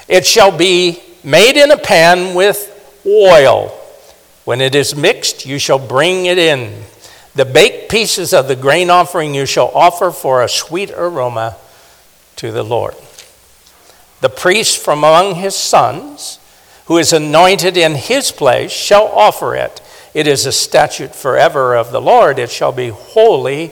It 0.07 0.25
shall 0.25 0.55
be 0.55 1.01
made 1.23 1.57
in 1.57 1.71
a 1.71 1.77
pan 1.77 2.33
with 2.33 3.01
oil 3.05 3.78
when 4.49 4.61
it 4.61 4.73
is 4.73 4.95
mixed, 4.95 5.45
you 5.45 5.59
shall 5.59 5.77
bring 5.77 6.25
it 6.25 6.39
in. 6.39 6.73
The 7.35 7.45
baked 7.45 7.91
pieces 7.91 8.33
of 8.33 8.47
the 8.47 8.55
grain 8.55 8.89
offering 8.89 9.35
you 9.35 9.45
shall 9.45 9.69
offer 9.75 10.09
for 10.09 10.41
a 10.41 10.49
sweet 10.49 10.89
aroma 10.89 11.55
to 12.37 12.51
the 12.51 12.63
Lord. 12.63 12.95
The 14.21 14.29
priest 14.29 14.83
from 14.83 15.03
among 15.03 15.35
his 15.35 15.53
sons, 15.53 16.39
who 16.87 16.97
is 16.97 17.13
anointed 17.13 17.77
in 17.77 17.93
his 17.93 18.31
place, 18.31 18.71
shall 18.71 19.05
offer 19.09 19.53
it. 19.53 19.81
It 20.15 20.25
is 20.25 20.47
a 20.47 20.51
statute 20.51 21.13
forever 21.13 21.75
of 21.75 21.91
the 21.91 22.01
Lord. 22.01 22.39
It 22.39 22.49
shall 22.49 22.71
be 22.71 22.89
wholly 22.89 23.69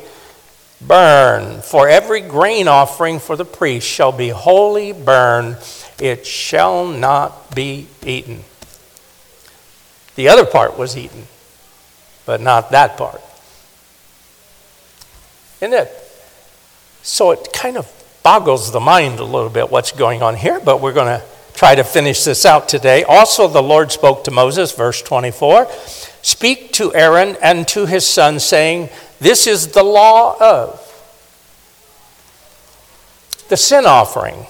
burned. 0.79 1.63
For 1.63 1.89
every 1.89 2.21
grain 2.21 2.67
offering 2.67 3.17
for 3.17 3.35
the 3.35 3.45
priest 3.45 3.87
shall 3.87 4.11
be 4.11 4.29
wholly 4.29 4.91
burned. 4.91 5.57
It 5.99 6.27
shall 6.27 6.85
not 6.85 7.55
be 7.55 7.87
eaten. 8.05 8.43
The 10.17 10.29
other 10.29 10.45
part 10.45 10.79
was 10.79 10.97
eaten, 10.97 11.27
but 12.25 12.41
not 12.41 12.71
that 12.71 12.97
part. 12.97 13.21
Isn't 15.61 15.73
it? 15.73 15.91
So 17.03 17.29
it 17.29 17.49
kind 17.53 17.77
of 17.77 17.87
boggles 18.23 18.71
the 18.71 18.79
mind 18.79 19.19
a 19.19 19.23
little 19.23 19.49
bit 19.49 19.69
what's 19.69 19.91
going 19.91 20.23
on 20.23 20.35
here, 20.35 20.59
but 20.59 20.81
we're 20.81 20.91
going 20.91 21.19
to 21.19 21.23
try 21.53 21.75
to 21.75 21.83
finish 21.83 22.23
this 22.23 22.47
out 22.47 22.67
today. 22.67 23.03
Also, 23.03 23.47
the 23.47 23.61
Lord 23.61 23.91
spoke 23.91 24.23
to 24.23 24.31
Moses, 24.31 24.71
verse 24.71 25.03
24 25.03 25.67
Speak 26.23 26.73
to 26.73 26.93
Aaron 26.95 27.37
and 27.41 27.67
to 27.69 27.85
his 27.85 28.05
son, 28.05 28.39
saying, 28.39 28.89
This 29.19 29.45
is 29.45 29.67
the 29.67 29.83
law 29.83 30.35
of 30.41 30.83
the 33.49 33.55
sin 33.55 33.85
offering 33.85 34.47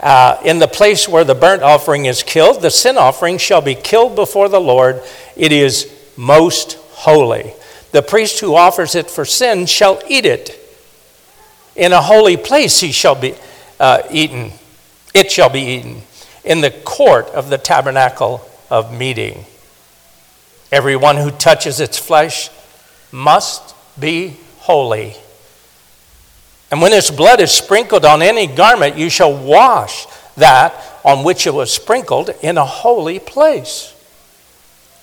uh, 0.00 0.38
in 0.44 0.58
the 0.58 0.68
place 0.68 1.08
where 1.08 1.24
the 1.24 1.34
burnt 1.34 1.62
offering 1.62 2.06
is 2.06 2.22
killed, 2.22 2.62
the 2.62 2.70
sin 2.70 2.98
offering 2.98 3.38
shall 3.38 3.60
be 3.60 3.74
killed 3.74 4.16
before 4.16 4.48
the 4.48 4.60
Lord. 4.60 5.00
It 5.36 5.52
is 5.52 5.92
most 6.16 6.74
holy. 6.90 7.54
The 7.92 8.02
priest 8.02 8.40
who 8.40 8.54
offers 8.54 8.94
it 8.94 9.10
for 9.10 9.24
sin 9.24 9.66
shall 9.66 10.02
eat 10.08 10.26
it. 10.26 10.60
In 11.76 11.92
a 11.92 12.02
holy 12.02 12.36
place 12.36 12.80
he 12.80 12.92
shall 12.92 13.14
be 13.14 13.34
uh, 13.78 14.02
eaten. 14.10 14.52
It 15.14 15.30
shall 15.30 15.48
be 15.48 15.60
eaten. 15.60 16.02
In 16.44 16.60
the 16.60 16.70
court 16.70 17.28
of 17.28 17.50
the 17.50 17.58
tabernacle 17.58 18.46
of 18.70 18.92
meeting. 18.92 19.44
Everyone 20.72 21.16
who 21.16 21.30
touches 21.30 21.78
its 21.78 21.98
flesh 21.98 22.50
must 23.12 23.74
be 23.98 24.36
holy. 24.58 25.14
And 26.74 26.82
when 26.82 26.92
its 26.92 27.08
blood 27.08 27.40
is 27.40 27.52
sprinkled 27.52 28.04
on 28.04 28.20
any 28.20 28.48
garment, 28.48 28.98
you 28.98 29.08
shall 29.08 29.32
wash 29.32 30.06
that 30.36 30.74
on 31.04 31.22
which 31.22 31.46
it 31.46 31.54
was 31.54 31.72
sprinkled 31.72 32.30
in 32.42 32.58
a 32.58 32.64
holy 32.64 33.20
place. 33.20 33.94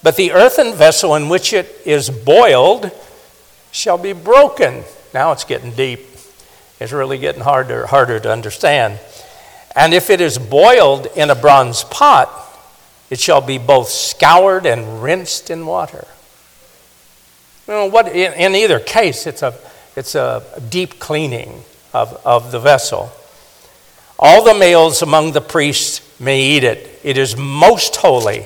But 0.03 0.17
the 0.17 0.33
earthen 0.33 0.73
vessel 0.73 1.15
in 1.15 1.29
which 1.29 1.53
it 1.53 1.73
is 1.85 2.09
boiled 2.09 2.91
shall 3.71 3.97
be 3.97 4.11
broken. 4.11 4.83
Now 5.13 5.31
it's 5.31 5.45
getting 5.45 5.71
deep. 5.71 6.01
It's 6.81 6.91
really 6.91 7.17
getting 7.17 7.43
harder, 7.43 7.85
harder 7.85 8.19
to 8.19 8.29
understand. 8.29 8.99
And 9.73 9.93
if 9.93 10.09
it 10.09 10.19
is 10.19 10.37
boiled 10.37 11.05
in 11.15 11.29
a 11.29 11.35
bronze 11.35 11.85
pot, 11.85 12.29
it 13.09 13.17
shall 13.17 13.39
be 13.39 13.57
both 13.57 13.87
scoured 13.87 14.65
and 14.65 15.01
rinsed 15.01 15.49
in 15.49 15.65
water. 15.65 16.05
You 17.65 17.75
know, 17.75 17.85
what, 17.85 18.09
in, 18.09 18.33
in 18.33 18.55
either 18.55 18.81
case, 18.81 19.25
it's 19.25 19.41
a, 19.41 19.57
it's 19.95 20.15
a 20.15 20.43
deep 20.69 20.99
cleaning 20.99 21.63
of, 21.93 22.19
of 22.25 22.51
the 22.51 22.59
vessel. 22.59 23.11
All 24.17 24.43
the 24.43 24.53
males 24.53 25.01
among 25.01 25.31
the 25.31 25.41
priests 25.41 26.01
may 26.19 26.41
eat 26.41 26.63
it. 26.63 26.99
It 27.03 27.17
is 27.17 27.35
most 27.35 27.95
holy. 27.97 28.45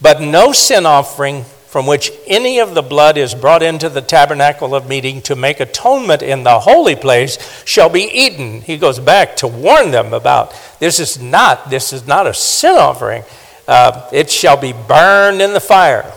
But 0.00 0.20
no 0.20 0.52
sin 0.52 0.86
offering 0.86 1.44
from 1.74 1.86
which 1.86 2.12
any 2.26 2.60
of 2.60 2.74
the 2.74 2.82
blood 2.82 3.18
is 3.18 3.34
brought 3.34 3.62
into 3.62 3.88
the 3.88 4.00
tabernacle 4.00 4.74
of 4.74 4.88
meeting 4.88 5.20
to 5.20 5.34
make 5.34 5.58
atonement 5.58 6.22
in 6.22 6.44
the 6.44 6.60
holy 6.60 6.94
place 6.94 7.36
shall 7.64 7.88
be 7.88 8.08
eaten. 8.12 8.60
He 8.60 8.76
goes 8.78 9.00
back 9.00 9.36
to 9.38 9.48
warn 9.48 9.90
them 9.90 10.12
about 10.12 10.54
this 10.78 11.00
is 11.00 11.20
not 11.20 11.70
this 11.70 11.92
is 11.92 12.06
not 12.06 12.26
a 12.26 12.32
sin 12.32 12.76
offering. 12.76 13.24
Uh, 13.66 14.08
it 14.12 14.30
shall 14.30 14.56
be 14.56 14.72
burned 14.72 15.42
in 15.42 15.52
the 15.52 15.60
fire. 15.60 16.12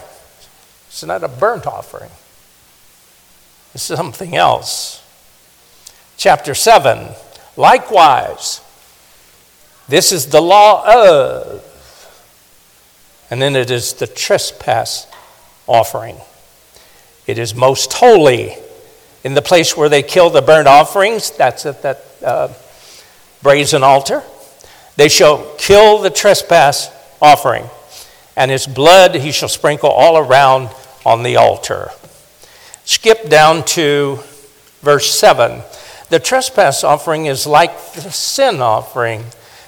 It's 0.90 1.04
not 1.04 1.24
a 1.24 1.28
burnt 1.28 1.66
offering. 1.66 2.12
Something 3.78 4.36
else. 4.36 5.04
Chapter 6.18 6.56
7. 6.56 7.10
Likewise, 7.56 8.62
this 9.88 10.12
is 10.12 10.28
the 10.28 10.42
law 10.42 10.84
of, 10.84 11.64
and 13.30 13.40
then 13.40 13.56
it 13.56 13.70
is 13.70 13.94
the 13.94 14.08
trespass 14.08 15.06
offering. 15.68 16.18
It 17.28 17.38
is 17.38 17.54
most 17.54 17.94
holy. 17.94 18.56
In 19.24 19.36
the 19.36 19.44
place 19.44 19.78
where 19.78 19.90
they 19.90 20.02
kill 20.02 20.32
the 20.32 20.42
burnt 20.42 20.68
offerings, 20.68 21.30
that's 21.32 21.66
at 21.68 21.84
that 21.84 22.04
uh, 22.26 22.54
brazen 23.44 23.84
altar, 23.84 24.24
they 24.96 25.08
shall 25.08 25.54
kill 25.58 26.00
the 26.00 26.10
trespass 26.10 26.90
offering, 27.22 27.66
and 28.36 28.50
his 28.50 28.66
blood 28.66 29.14
he 29.14 29.32
shall 29.32 29.50
sprinkle 29.50 29.92
all 29.92 30.18
around 30.18 30.70
on 31.06 31.22
the 31.22 31.36
altar. 31.36 31.92
Skip 32.88 33.28
down 33.28 33.66
to 33.66 34.18
verse 34.82 35.12
7. 35.20 35.62
The 36.10 36.20
trespass 36.20 36.86
offering 36.86 37.26
is 37.26 37.46
like 37.46 37.92
the 37.92 38.10
sin 38.10 38.62
offering. 38.62 39.26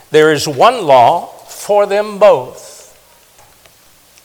There 0.10 0.32
is 0.32 0.48
one 0.48 0.86
law 0.86 1.26
for 1.26 1.86
them 1.86 2.18
both. 2.18 2.96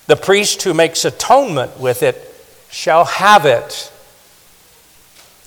The 0.07 0.14
priest 0.14 0.62
who 0.62 0.74
makes 0.74 1.04
atonement 1.04 1.80
with 1.80 2.04
it 2.04 2.33
shall 2.70 3.04
have 3.04 3.46
it. 3.46 3.92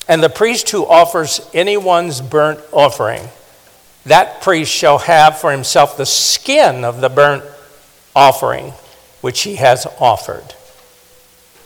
And 0.06 0.22
the 0.22 0.28
priest 0.28 0.68
who 0.68 0.84
offers 0.86 1.40
anyone's 1.54 2.20
burnt 2.20 2.60
offering, 2.70 3.22
that 4.04 4.42
priest 4.42 4.70
shall 4.70 4.98
have 4.98 5.38
for 5.40 5.52
himself 5.52 5.96
the 5.96 6.04
skin 6.04 6.84
of 6.84 7.00
the 7.00 7.08
burnt 7.08 7.44
offering 8.14 8.74
which 9.22 9.44
he 9.44 9.54
has 9.54 9.86
offered. 9.98 10.54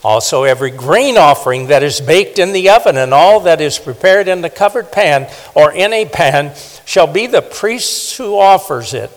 Also, 0.05 0.43
every 0.43 0.71
grain 0.71 1.17
offering 1.17 1.69
that 1.69 1.85
is 1.85 2.01
baked 2.01 2.39
in 2.39 2.53
the 2.53 2.71
oven 2.71 2.97
and 2.97 3.15
all 3.15 3.41
that 3.41 3.61
is 3.61 3.79
prepared 3.79 4.27
in 4.27 4.41
the 4.41 4.51
covered 4.51 4.91
pan 4.91 5.31
or 5.55 5.73
in 5.73 5.93
a 5.93 6.05
pan 6.05 6.53
shall 6.85 7.07
be 7.07 7.29
the 7.29 7.43
priest 7.43 8.17
who 8.17 8.37
offers 8.37 8.95
it. 8.95 9.11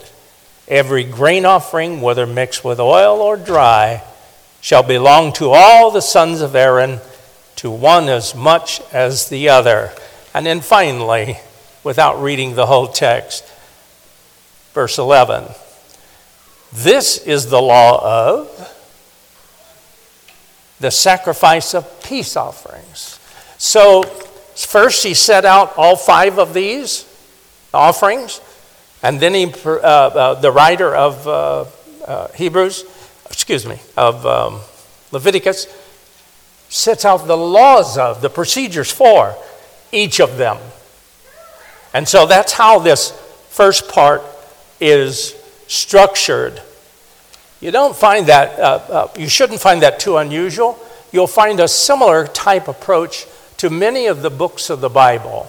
Every 0.67 1.03
grain 1.03 1.45
offering, 1.45 2.01
whether 2.01 2.27
mixed 2.27 2.63
with 2.63 2.79
oil 2.79 3.19
or 3.19 3.35
dry, 3.35 4.03
shall 4.61 4.83
belong 4.83 5.33
to 5.33 5.51
all 5.51 5.89
the 5.89 6.01
sons 6.01 6.41
of 6.41 6.55
Aaron, 6.55 6.99
to 7.57 7.71
one 7.71 8.09
as 8.09 8.35
much 8.35 8.81
as 8.91 9.29
the 9.29 9.49
other. 9.49 9.91
And 10.33 10.45
then 10.45 10.61
finally, 10.61 11.39
without 11.83 12.21
reading 12.21 12.55
the 12.55 12.65
whole 12.65 12.87
text, 12.87 13.43
verse 14.73 14.97
11 14.97 15.45
This 16.73 17.17
is 17.17 17.49
the 17.49 17.61
law 17.61 18.37
of 18.37 18.74
the 20.85 20.91
sacrifice 20.91 21.73
of 21.73 22.03
peace 22.03 22.37
offerings. 22.37 23.19
So, 23.57 24.03
first 24.03 25.03
he 25.03 25.15
set 25.15 25.43
out 25.43 25.75
all 25.77 25.95
five 25.95 26.37
of 26.37 26.53
these 26.53 27.11
offerings. 27.73 28.39
And 29.01 29.19
then 29.19 29.33
he, 29.33 29.51
uh, 29.65 29.69
uh, 29.79 30.33
the 30.35 30.51
writer 30.51 30.95
of 30.95 31.27
uh, 31.27 31.65
uh, 32.05 32.27
Hebrews, 32.33 32.83
excuse 33.25 33.65
me, 33.65 33.79
of 33.97 34.27
um, 34.27 34.59
Leviticus, 35.11 35.65
sets 36.69 37.03
out 37.03 37.25
the 37.25 37.35
laws 37.35 37.97
of, 37.97 38.21
the 38.21 38.29
procedures 38.29 38.91
for 38.91 39.35
each 39.91 40.19
of 40.19 40.37
them. 40.37 40.57
And 41.95 42.07
so 42.07 42.27
that's 42.27 42.53
how 42.53 42.77
this 42.77 43.09
first 43.49 43.89
part 43.89 44.21
is 44.79 45.33
structured. 45.67 46.61
You 47.61 47.71
don't 47.71 47.95
find 47.95 48.27
that, 48.27 48.59
uh, 48.59 48.63
uh, 48.63 49.07
you 49.17 49.29
shouldn't 49.29 49.61
find 49.61 49.81
that 49.81 49.99
too 49.99 50.17
unusual. 50.17 50.77
You'll 51.11 51.27
find 51.27 51.59
a 51.59 51.67
similar 51.67 52.27
type 52.27 52.67
approach 52.67 53.25
to 53.57 53.69
many 53.69 54.07
of 54.07 54.21
the 54.21 54.29
books 54.29 54.69
of 54.69 54.81
the 54.81 54.89
Bible. 54.89 55.47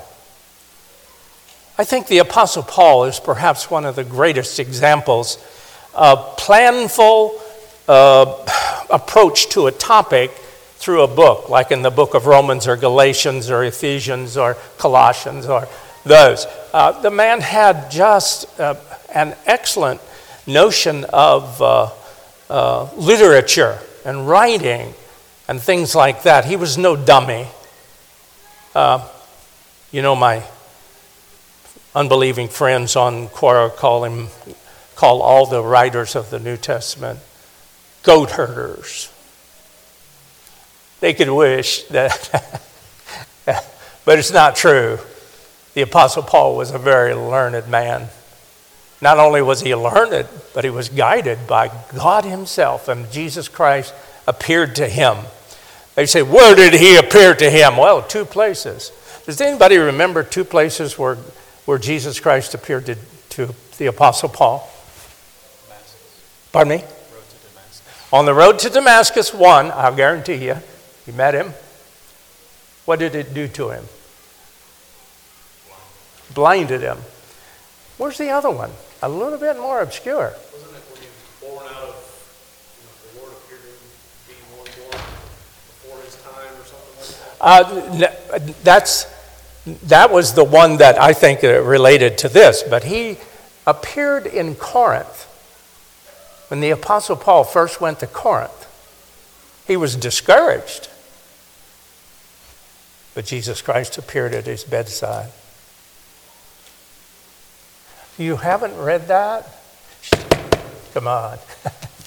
I 1.79 1.85
think 1.85 2.07
the 2.07 2.19
Apostle 2.19 2.63
Paul 2.63 3.05
is 3.05 3.21
perhaps 3.21 3.71
one 3.71 3.85
of 3.85 3.97
the 3.97 4.05
greatest 4.05 4.59
examples 4.59 5.37
of 5.95 6.37
planful 6.37 7.39
uh, 7.89 8.87
approach 8.91 9.49
to 9.51 9.67
a 9.67 9.73
topic 9.73 10.31
through 10.77 11.03
a 11.03 11.09
book, 11.09 11.49
like 11.49 11.73
in 11.73 11.83
the 11.83 11.91
book 11.91 12.15
of 12.15 12.27
Romans 12.27 12.69
or 12.69 12.77
Galatians 12.77 13.51
or 13.51 13.65
Ephesians 13.65 14.37
or 14.37 14.57
Colossians 14.79 15.47
or 15.47 15.69
those. 16.05 16.47
Uh, 16.73 16.93
the 17.01 17.11
man 17.11 17.41
had 17.41 17.91
just 17.91 18.61
uh, 18.61 18.77
an 19.13 19.35
excellent 19.47 20.01
notion 20.47 21.05
of 21.13 21.61
uh, 21.61 21.91
uh, 22.49 22.89
literature 22.97 23.79
and 24.05 24.29
writing 24.29 24.95
and 25.49 25.61
things 25.61 25.95
like 25.95 26.23
that. 26.23 26.45
He 26.45 26.57
was 26.57 26.79
no 26.79 26.97
dummy. 26.97 27.47
Uh, 28.75 29.07
you 29.91 30.03
know, 30.03 30.15
my 30.15 30.45
unbelieving 31.95 32.49
friends 32.49 32.95
on 32.95 33.29
Quora 33.29 33.75
call 33.75 34.05
him, 34.05 34.29
call 34.95 35.23
all 35.23 35.47
the 35.47 35.63
writers 35.63 36.15
of 36.15 36.31
the 36.31 36.39
New 36.39 36.57
Testament 36.57 37.21
goat 38.03 38.33
herders. 38.33 39.13
They 41.01 41.13
could 41.15 41.31
wish 41.31 41.83
that, 41.85 42.31
but 44.05 44.19
it's 44.19 44.33
not 44.33 44.57
true. 44.57 44.99
The 45.75 45.83
Apostle 45.83 46.23
Paul 46.23 46.57
was 46.57 46.71
a 46.71 46.79
very 46.79 47.15
learned 47.15 47.69
man. 47.69 48.09
Not 49.01 49.19
only 49.19 49.43
was 49.43 49.61
he 49.61 49.75
learned, 49.75 50.29
but 50.55 50.65
he 50.65 50.71
was 50.71 50.89
guided 50.89 51.47
by 51.47 51.71
God 51.95 52.25
Himself, 52.25 52.89
and 52.89 53.11
Jesus 53.11 53.49
Christ 53.49 53.95
appeared 54.27 54.75
to 54.77 54.89
him. 54.89 55.17
They 55.95 56.07
say, 56.07 56.23
Where 56.23 56.55
did 56.55 56.75
he 56.75 56.97
appear 56.97 57.35
to 57.35 57.51
him? 57.51 57.77
Well, 57.77 58.03
two 58.03 58.25
places. 58.25 58.91
Does 59.27 59.41
anybody 59.41 59.77
remember 59.77 60.23
two 60.23 60.45
places 60.45 60.99
where 60.99 61.19
where 61.67 61.79
Jesus 61.79 62.19
Christ 62.21 62.55
appeared 62.55 62.87
to, 62.87 62.97
to 63.31 63.55
the 63.77 63.87
Apostle 63.87 64.29
Paul? 64.31 64.71
Damascus. 65.69 66.23
Pardon 66.53 66.79
me? 66.79 66.85
On 68.13 68.25
the 68.25 68.33
road 68.33 68.61
to 68.61 68.71
Damascus, 68.71 69.35
one, 69.35 69.73
I'll 69.73 69.95
guarantee 69.95 70.47
you, 70.47 70.57
he 71.05 71.13
met 71.13 71.35
him. 71.35 71.53
What 72.85 73.01
did 73.01 73.17
it 73.17 73.35
do 73.35 73.49
to 73.49 73.71
him? 73.71 73.85
Blinded 76.33 76.83
him. 76.83 76.99
Where's 77.99 78.19
the 78.19 78.31
other 78.31 78.51
one? 78.51 78.71
A 79.03 79.09
little 79.09 79.39
bit 79.39 79.57
more 79.57 79.81
obscure. 79.81 80.35
Wasn't 80.53 80.77
it 80.77 80.83
when 80.93 81.03
he 81.03 81.09
born 81.41 81.67
out 81.67 81.89
of, 81.89 81.97
you 82.77 82.85
know, 82.85 82.93
the 83.13 83.21
Lord 83.21 83.33
appeared 83.33 83.61
to 83.63 84.35
born 84.81 85.01
before 85.67 85.99
his 86.03 86.17
time 86.23 86.53
or 86.55 86.65
something 86.65 86.97
like 86.99 87.99
that? 87.99 88.33
Uh, 88.33 88.53
that's 88.63 89.07
that 89.85 90.13
was 90.13 90.35
the 90.35 90.45
one 90.45 90.77
that 90.77 91.01
I 91.01 91.13
think 91.13 91.43
related 91.43 92.19
to 92.19 92.29
this, 92.29 92.63
but 92.63 92.85
he 92.85 93.19
appeared 93.67 94.27
in 94.27 94.55
Corinth. 94.55 95.25
When 96.49 96.61
the 96.61 96.71
Apostle 96.71 97.17
Paul 97.17 97.43
first 97.43 97.81
went 97.81 97.99
to 98.01 98.07
Corinth, 98.07 98.67
he 99.67 99.77
was 99.77 99.97
discouraged. 99.97 100.89
But 103.15 103.25
Jesus 103.25 103.63
Christ 103.63 103.99
appeared 103.99 104.35
at 104.35 104.47
his 104.47 104.63
bedside. 104.63 105.33
You 108.19 108.37
haven't 108.37 108.77
read 108.77 109.09
that? 109.09 109.47
Come 110.95 111.07
on. 111.07 111.39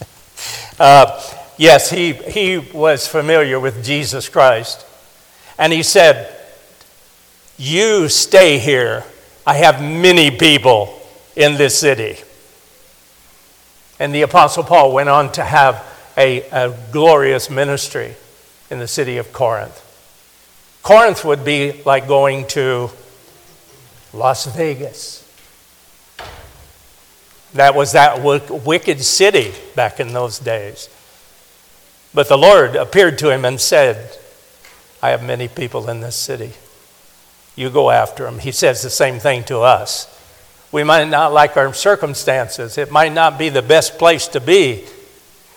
uh, 0.79 1.21
yes, 1.57 1.89
he, 1.91 2.13
he 2.13 2.57
was 2.57 3.07
familiar 3.07 3.59
with 3.59 3.83
Jesus 3.83 4.27
Christ. 4.27 4.85
And 5.57 5.71
he 5.71 5.83
said, 5.83 6.35
you 7.59 8.07
stay 8.07 8.57
here. 8.57 9.03
I 9.45 9.55
have 9.55 9.81
many 9.81 10.31
people 10.31 10.97
in 11.35 11.55
this 11.55 11.77
city. 11.77 12.17
And 13.99 14.15
the 14.15 14.21
Apostle 14.21 14.63
Paul 14.63 14.93
went 14.93 15.09
on 15.09 15.31
to 15.33 15.43
have 15.43 15.85
a, 16.17 16.41
a 16.49 16.75
glorious 16.91 17.49
ministry 17.49 18.15
in 18.71 18.79
the 18.79 18.87
city 18.87 19.17
of 19.17 19.33
Corinth. 19.33 19.85
Corinth 20.81 21.25
would 21.25 21.43
be 21.43 21.81
like 21.85 22.07
going 22.07 22.47
to 22.47 22.89
Las 24.13 24.45
Vegas. 24.55 25.18
That 27.53 27.75
was 27.75 27.93
that 27.93 28.21
wicked 28.21 29.01
city 29.01 29.53
back 29.75 29.99
in 29.99 30.13
those 30.13 30.39
days. 30.39 30.89
But 32.13 32.27
the 32.27 32.37
Lord 32.37 32.75
appeared 32.75 33.17
to 33.19 33.31
him 33.31 33.45
and 33.45 33.59
said, 33.59 34.17
I 35.01 35.09
have 35.09 35.23
many 35.23 35.47
people 35.47 35.89
in 35.89 36.01
this 36.01 36.15
city. 36.15 36.53
You 37.55 37.69
go 37.69 37.89
after 37.91 38.23
them. 38.23 38.39
He 38.39 38.51
says 38.51 38.81
the 38.81 38.89
same 38.89 39.19
thing 39.19 39.43
to 39.45 39.59
us. 39.59 40.15
We 40.71 40.83
might 40.83 41.09
not 41.09 41.33
like 41.33 41.57
our 41.57 41.73
circumstances, 41.73 42.77
it 42.77 42.91
might 42.91 43.13
not 43.13 43.39
be 43.39 43.49
the 43.49 43.61
best 43.61 43.97
place 43.97 44.27
to 44.29 44.39
be, 44.39 44.85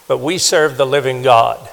but 0.09 0.19
we 0.19 0.39
serve 0.39 0.77
the 0.77 0.87
living 0.87 1.23
God. 1.23 1.69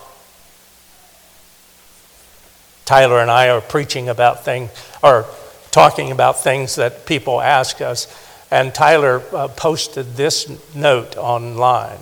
Tyler 2.84 3.20
and 3.22 3.32
I 3.32 3.49
are 3.49 3.61
preaching 3.61 4.09
about 4.09 4.43
things, 4.43 4.72
or 5.01 5.26
talking 5.72 6.11
about 6.11 6.43
things 6.43 6.76
that 6.76 7.05
people 7.05 7.39
ask 7.39 7.82
us, 7.82 8.07
and 8.52 8.74
Tyler 8.74 9.22
uh, 9.34 9.47
posted 9.47 10.16
this 10.16 10.50
note 10.76 11.18
online. 11.18 12.00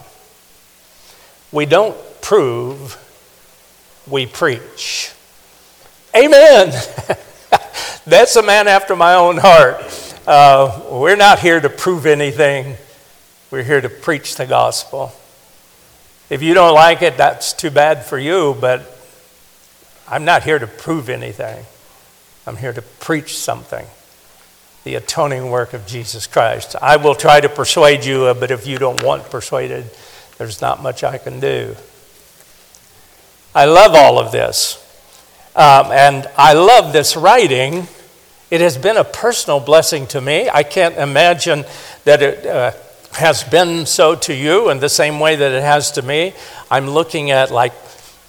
We 1.52 1.66
don't 1.66 1.98
prove, 2.22 2.98
we 4.08 4.26
preach. 4.26 5.12
Amen. 6.16 6.70
That's 8.06 8.36
a 8.36 8.44
man 8.44 8.68
after 8.68 8.96
my 8.96 9.16
own 9.16 9.38
heart. 9.38 9.78
Uh, 10.26 10.82
we're 10.92 11.16
not 11.16 11.40
here 11.40 11.60
to 11.60 11.70
prove 11.70 12.06
anything, 12.06 12.76
we're 13.52 13.64
here 13.64 13.82
to 13.82 13.90
preach 13.90 14.36
the 14.36 14.46
gospel. 14.46 15.12
If 16.30 16.42
you 16.42 16.54
don't 16.54 16.74
like 16.74 17.02
it, 17.02 17.16
that's 17.16 17.54
too 17.54 17.72
bad 17.72 18.04
for 18.04 18.20
you, 18.20 18.58
but 18.60 18.82
I'm 20.10 20.26
not 20.26 20.44
here 20.44 20.60
to 20.60 20.68
prove 20.68 21.08
anything. 21.08 21.66
I'm 22.46 22.58
here 22.58 22.74
to 22.74 22.82
preach 22.82 23.38
something 23.38 23.88
the 24.88 24.96
atoning 24.96 25.52
work 25.52 25.74
of 25.74 25.86
Jesus 25.86 26.28
Christ. 26.28 26.78
I 26.82 26.96
will 26.96 27.14
try 27.14 27.42
to 27.42 27.50
persuade 27.50 28.06
you, 28.06 28.24
uh, 28.24 28.34
but 28.34 28.52
if 28.52 28.66
you 28.66 28.78
don't 28.78 29.04
want 29.04 29.30
persuaded, 29.30 29.90
there's 30.38 30.62
not 30.62 30.82
much 30.82 31.04
I 31.04 31.18
can 31.18 31.42
do. 31.42 31.76
I 33.54 33.66
love 33.66 33.96
all 33.96 34.18
of 34.18 34.32
this. 34.32 34.82
Um, 35.58 35.92
and 35.92 36.26
I 36.38 36.54
love 36.54 36.94
this 36.94 37.18
writing 37.18 37.86
it 38.50 38.62
has 38.62 38.78
been 38.78 38.96
a 38.96 39.04
personal 39.04 39.60
blessing 39.60 40.08
to 40.08 40.22
me. 40.22 40.50
I 40.50 40.64
can't 40.64 40.96
imagine 40.96 41.66
that 42.06 42.22
it 42.22 42.46
uh, 42.46 42.72
has 43.12 43.44
been 43.44 43.86
so 43.86 44.16
to 44.16 44.34
you 44.34 44.70
in 44.70 44.80
the 44.80 44.88
same 44.88 45.20
way 45.20 45.36
that 45.36 45.52
it 45.52 45.64
has 45.64 45.92
to 45.94 46.02
me. 46.02 46.34
I'm 46.72 46.90
looking 46.90 47.30
at, 47.32 47.52
like, 47.52 47.74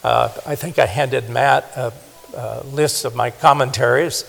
uh, 0.03 0.29
I 0.45 0.55
think 0.55 0.77
I 0.77 0.87
handed 0.87 1.29
Matt 1.29 1.71
a, 1.77 1.93
a 2.35 2.63
list 2.65 3.05
of 3.05 3.15
my 3.15 3.31
commentaries. 3.31 4.25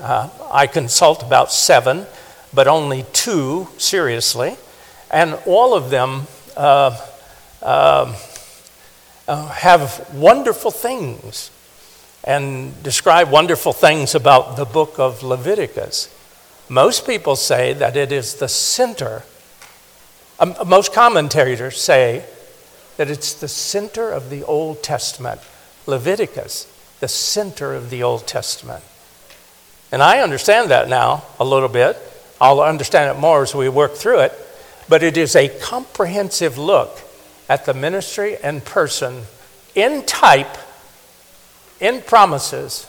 Uh, 0.00 0.28
I 0.50 0.66
consult 0.66 1.22
about 1.22 1.52
seven, 1.52 2.06
but 2.52 2.66
only 2.66 3.04
two 3.12 3.68
seriously. 3.78 4.56
And 5.10 5.38
all 5.46 5.74
of 5.74 5.90
them 5.90 6.26
uh, 6.56 6.98
um, 7.62 8.14
uh, 9.28 9.48
have 9.48 10.12
wonderful 10.12 10.70
things 10.70 11.50
and 12.24 12.82
describe 12.82 13.30
wonderful 13.30 13.72
things 13.72 14.14
about 14.14 14.56
the 14.56 14.64
book 14.64 14.98
of 14.98 15.22
Leviticus. 15.22 16.08
Most 16.68 17.06
people 17.06 17.36
say 17.36 17.72
that 17.74 17.96
it 17.96 18.10
is 18.10 18.36
the 18.36 18.48
center. 18.48 19.22
Um, 20.40 20.54
most 20.66 20.92
commentators 20.92 21.80
say 21.80 22.24
that 22.96 23.10
it's 23.10 23.34
the 23.34 23.48
center 23.48 24.10
of 24.10 24.30
the 24.30 24.42
Old 24.44 24.82
Testament. 24.82 25.40
Leviticus, 25.86 26.66
the 27.00 27.08
center 27.08 27.74
of 27.74 27.90
the 27.90 28.02
Old 28.02 28.26
Testament. 28.26 28.82
And 29.94 30.02
I 30.02 30.22
understand 30.22 30.72
that 30.72 30.88
now 30.88 31.22
a 31.38 31.44
little 31.44 31.68
bit. 31.68 31.96
I'll 32.40 32.60
understand 32.60 33.16
it 33.16 33.20
more 33.20 33.44
as 33.44 33.54
we 33.54 33.68
work 33.68 33.94
through 33.94 34.22
it. 34.22 34.32
But 34.88 35.04
it 35.04 35.16
is 35.16 35.36
a 35.36 35.48
comprehensive 35.60 36.58
look 36.58 36.98
at 37.48 37.64
the 37.64 37.74
ministry 37.74 38.36
and 38.42 38.64
person 38.64 39.22
in 39.76 40.04
type 40.04 40.56
in 41.78 42.02
promises 42.02 42.88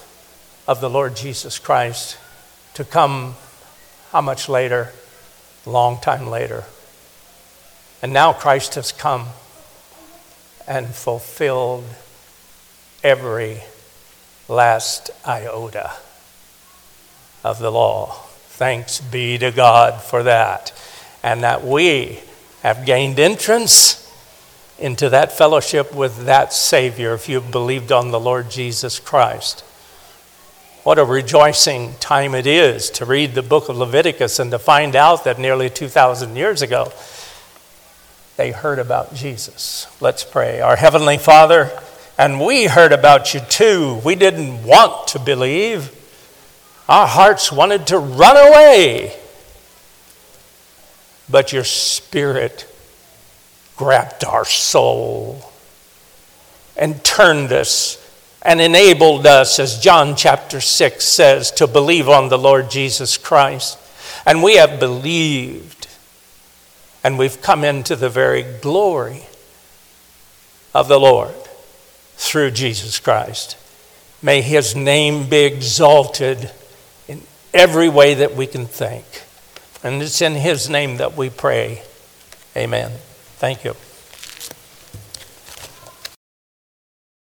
of 0.68 0.82
the 0.82 0.90
Lord 0.90 1.16
Jesus 1.16 1.60
Christ 1.60 2.18
to 2.74 2.84
come 2.84 3.36
how 4.10 4.22
much 4.22 4.50
later? 4.50 4.92
Long 5.68 6.02
time 6.02 6.26
later. 6.26 6.64
And 8.02 8.14
now 8.14 8.34
Christ 8.34 8.74
has 8.74 8.92
come 8.92 9.28
and 10.68 10.88
fulfilled 10.88 11.84
every 13.04 13.62
last 14.48 15.12
iota 15.24 15.92
of 17.46 17.60
the 17.60 17.72
law. 17.72 18.12
Thanks 18.50 19.00
be 19.00 19.38
to 19.38 19.52
God 19.52 20.02
for 20.02 20.24
that. 20.24 20.74
And 21.22 21.44
that 21.44 21.64
we 21.64 22.20
have 22.64 22.86
gained 22.86 23.20
entrance 23.20 24.02
into 24.80 25.10
that 25.10 25.32
fellowship 25.32 25.94
with 25.94 26.26
that 26.26 26.52
Savior 26.52 27.14
if 27.14 27.30
you've 27.30 27.52
believed 27.52 27.92
on 27.92 28.12
the 28.12 28.20
Lord 28.20 28.50
Jesus 28.50 29.00
Christ. 29.00 29.62
What 30.84 31.00
a 31.00 31.06
rejoicing 31.06 31.94
time 32.00 32.36
it 32.36 32.48
is 32.48 32.90
to 32.92 33.06
read 33.06 33.36
the 33.36 33.44
book 33.44 33.70
of 33.70 33.78
Leviticus 33.78 34.40
and 34.40 34.52
to 34.52 34.60
find 34.60 34.96
out 34.96 35.24
that 35.24 35.40
nearly 35.40 35.70
2,000 35.70 36.36
years 36.36 36.62
ago 36.62 36.92
they 38.38 38.52
heard 38.52 38.80
about 38.80 39.14
Jesus. 39.14 39.88
Let's 40.02 40.24
pray. 40.24 40.62
Our 40.62 40.76
Heavenly 40.76 41.18
Father, 41.18 41.72
and 42.18 42.44
we 42.44 42.66
heard 42.66 42.92
about 42.92 43.34
you 43.34 43.40
too. 43.40 44.02
We 44.04 44.16
didn't 44.16 44.64
want 44.64 45.08
to 45.10 45.20
believe, 45.20 45.95
our 46.88 47.08
hearts 47.08 47.52
wanted 47.52 47.88
to 47.88 47.98
run 47.98 48.38
away. 48.38 49.16
But 51.30 51.52
your 51.52 51.64
Spirit 51.64 52.68
grabbed 53.76 54.24
our 54.24 54.46
soul 54.46 55.52
and 56.78 57.04
turned 57.04 57.52
us 57.52 58.02
and 58.42 58.62
enabled 58.62 59.26
us, 59.26 59.58
as 59.58 59.80
John 59.80 60.16
chapter 60.16 60.62
6 60.62 61.04
says, 61.04 61.50
to 61.52 61.66
believe 61.66 62.08
on 62.08 62.30
the 62.30 62.38
Lord 62.38 62.70
Jesus 62.70 63.18
Christ. 63.18 63.80
And 64.24 64.44
we 64.44 64.58
have 64.58 64.80
believed, 64.80 65.88
and 67.04 67.18
we've 67.18 67.42
come 67.42 67.64
into 67.64 67.96
the 67.96 68.10
very 68.10 68.44
glory 68.44 69.24
of 70.76 70.88
the 70.88 71.00
Lord 71.00 71.34
through 72.18 72.52
Jesus 72.52 73.00
Christ. 73.00 73.58
May 74.22 74.42
his 74.42 74.76
name 74.76 75.28
be 75.28 75.46
exalted 75.46 76.52
every 77.56 77.90
way 77.90 78.14
that 78.14 78.36
we 78.36 78.46
can 78.46 78.66
think. 78.68 79.06
And 79.82 80.02
it's 80.02 80.22
in 80.22 80.34
his 80.34 80.70
name 80.70 80.98
that 80.98 81.16
we 81.16 81.30
pray. 81.30 81.82
Amen. 82.56 82.92
Thank 83.38 83.64
you. 83.64 83.76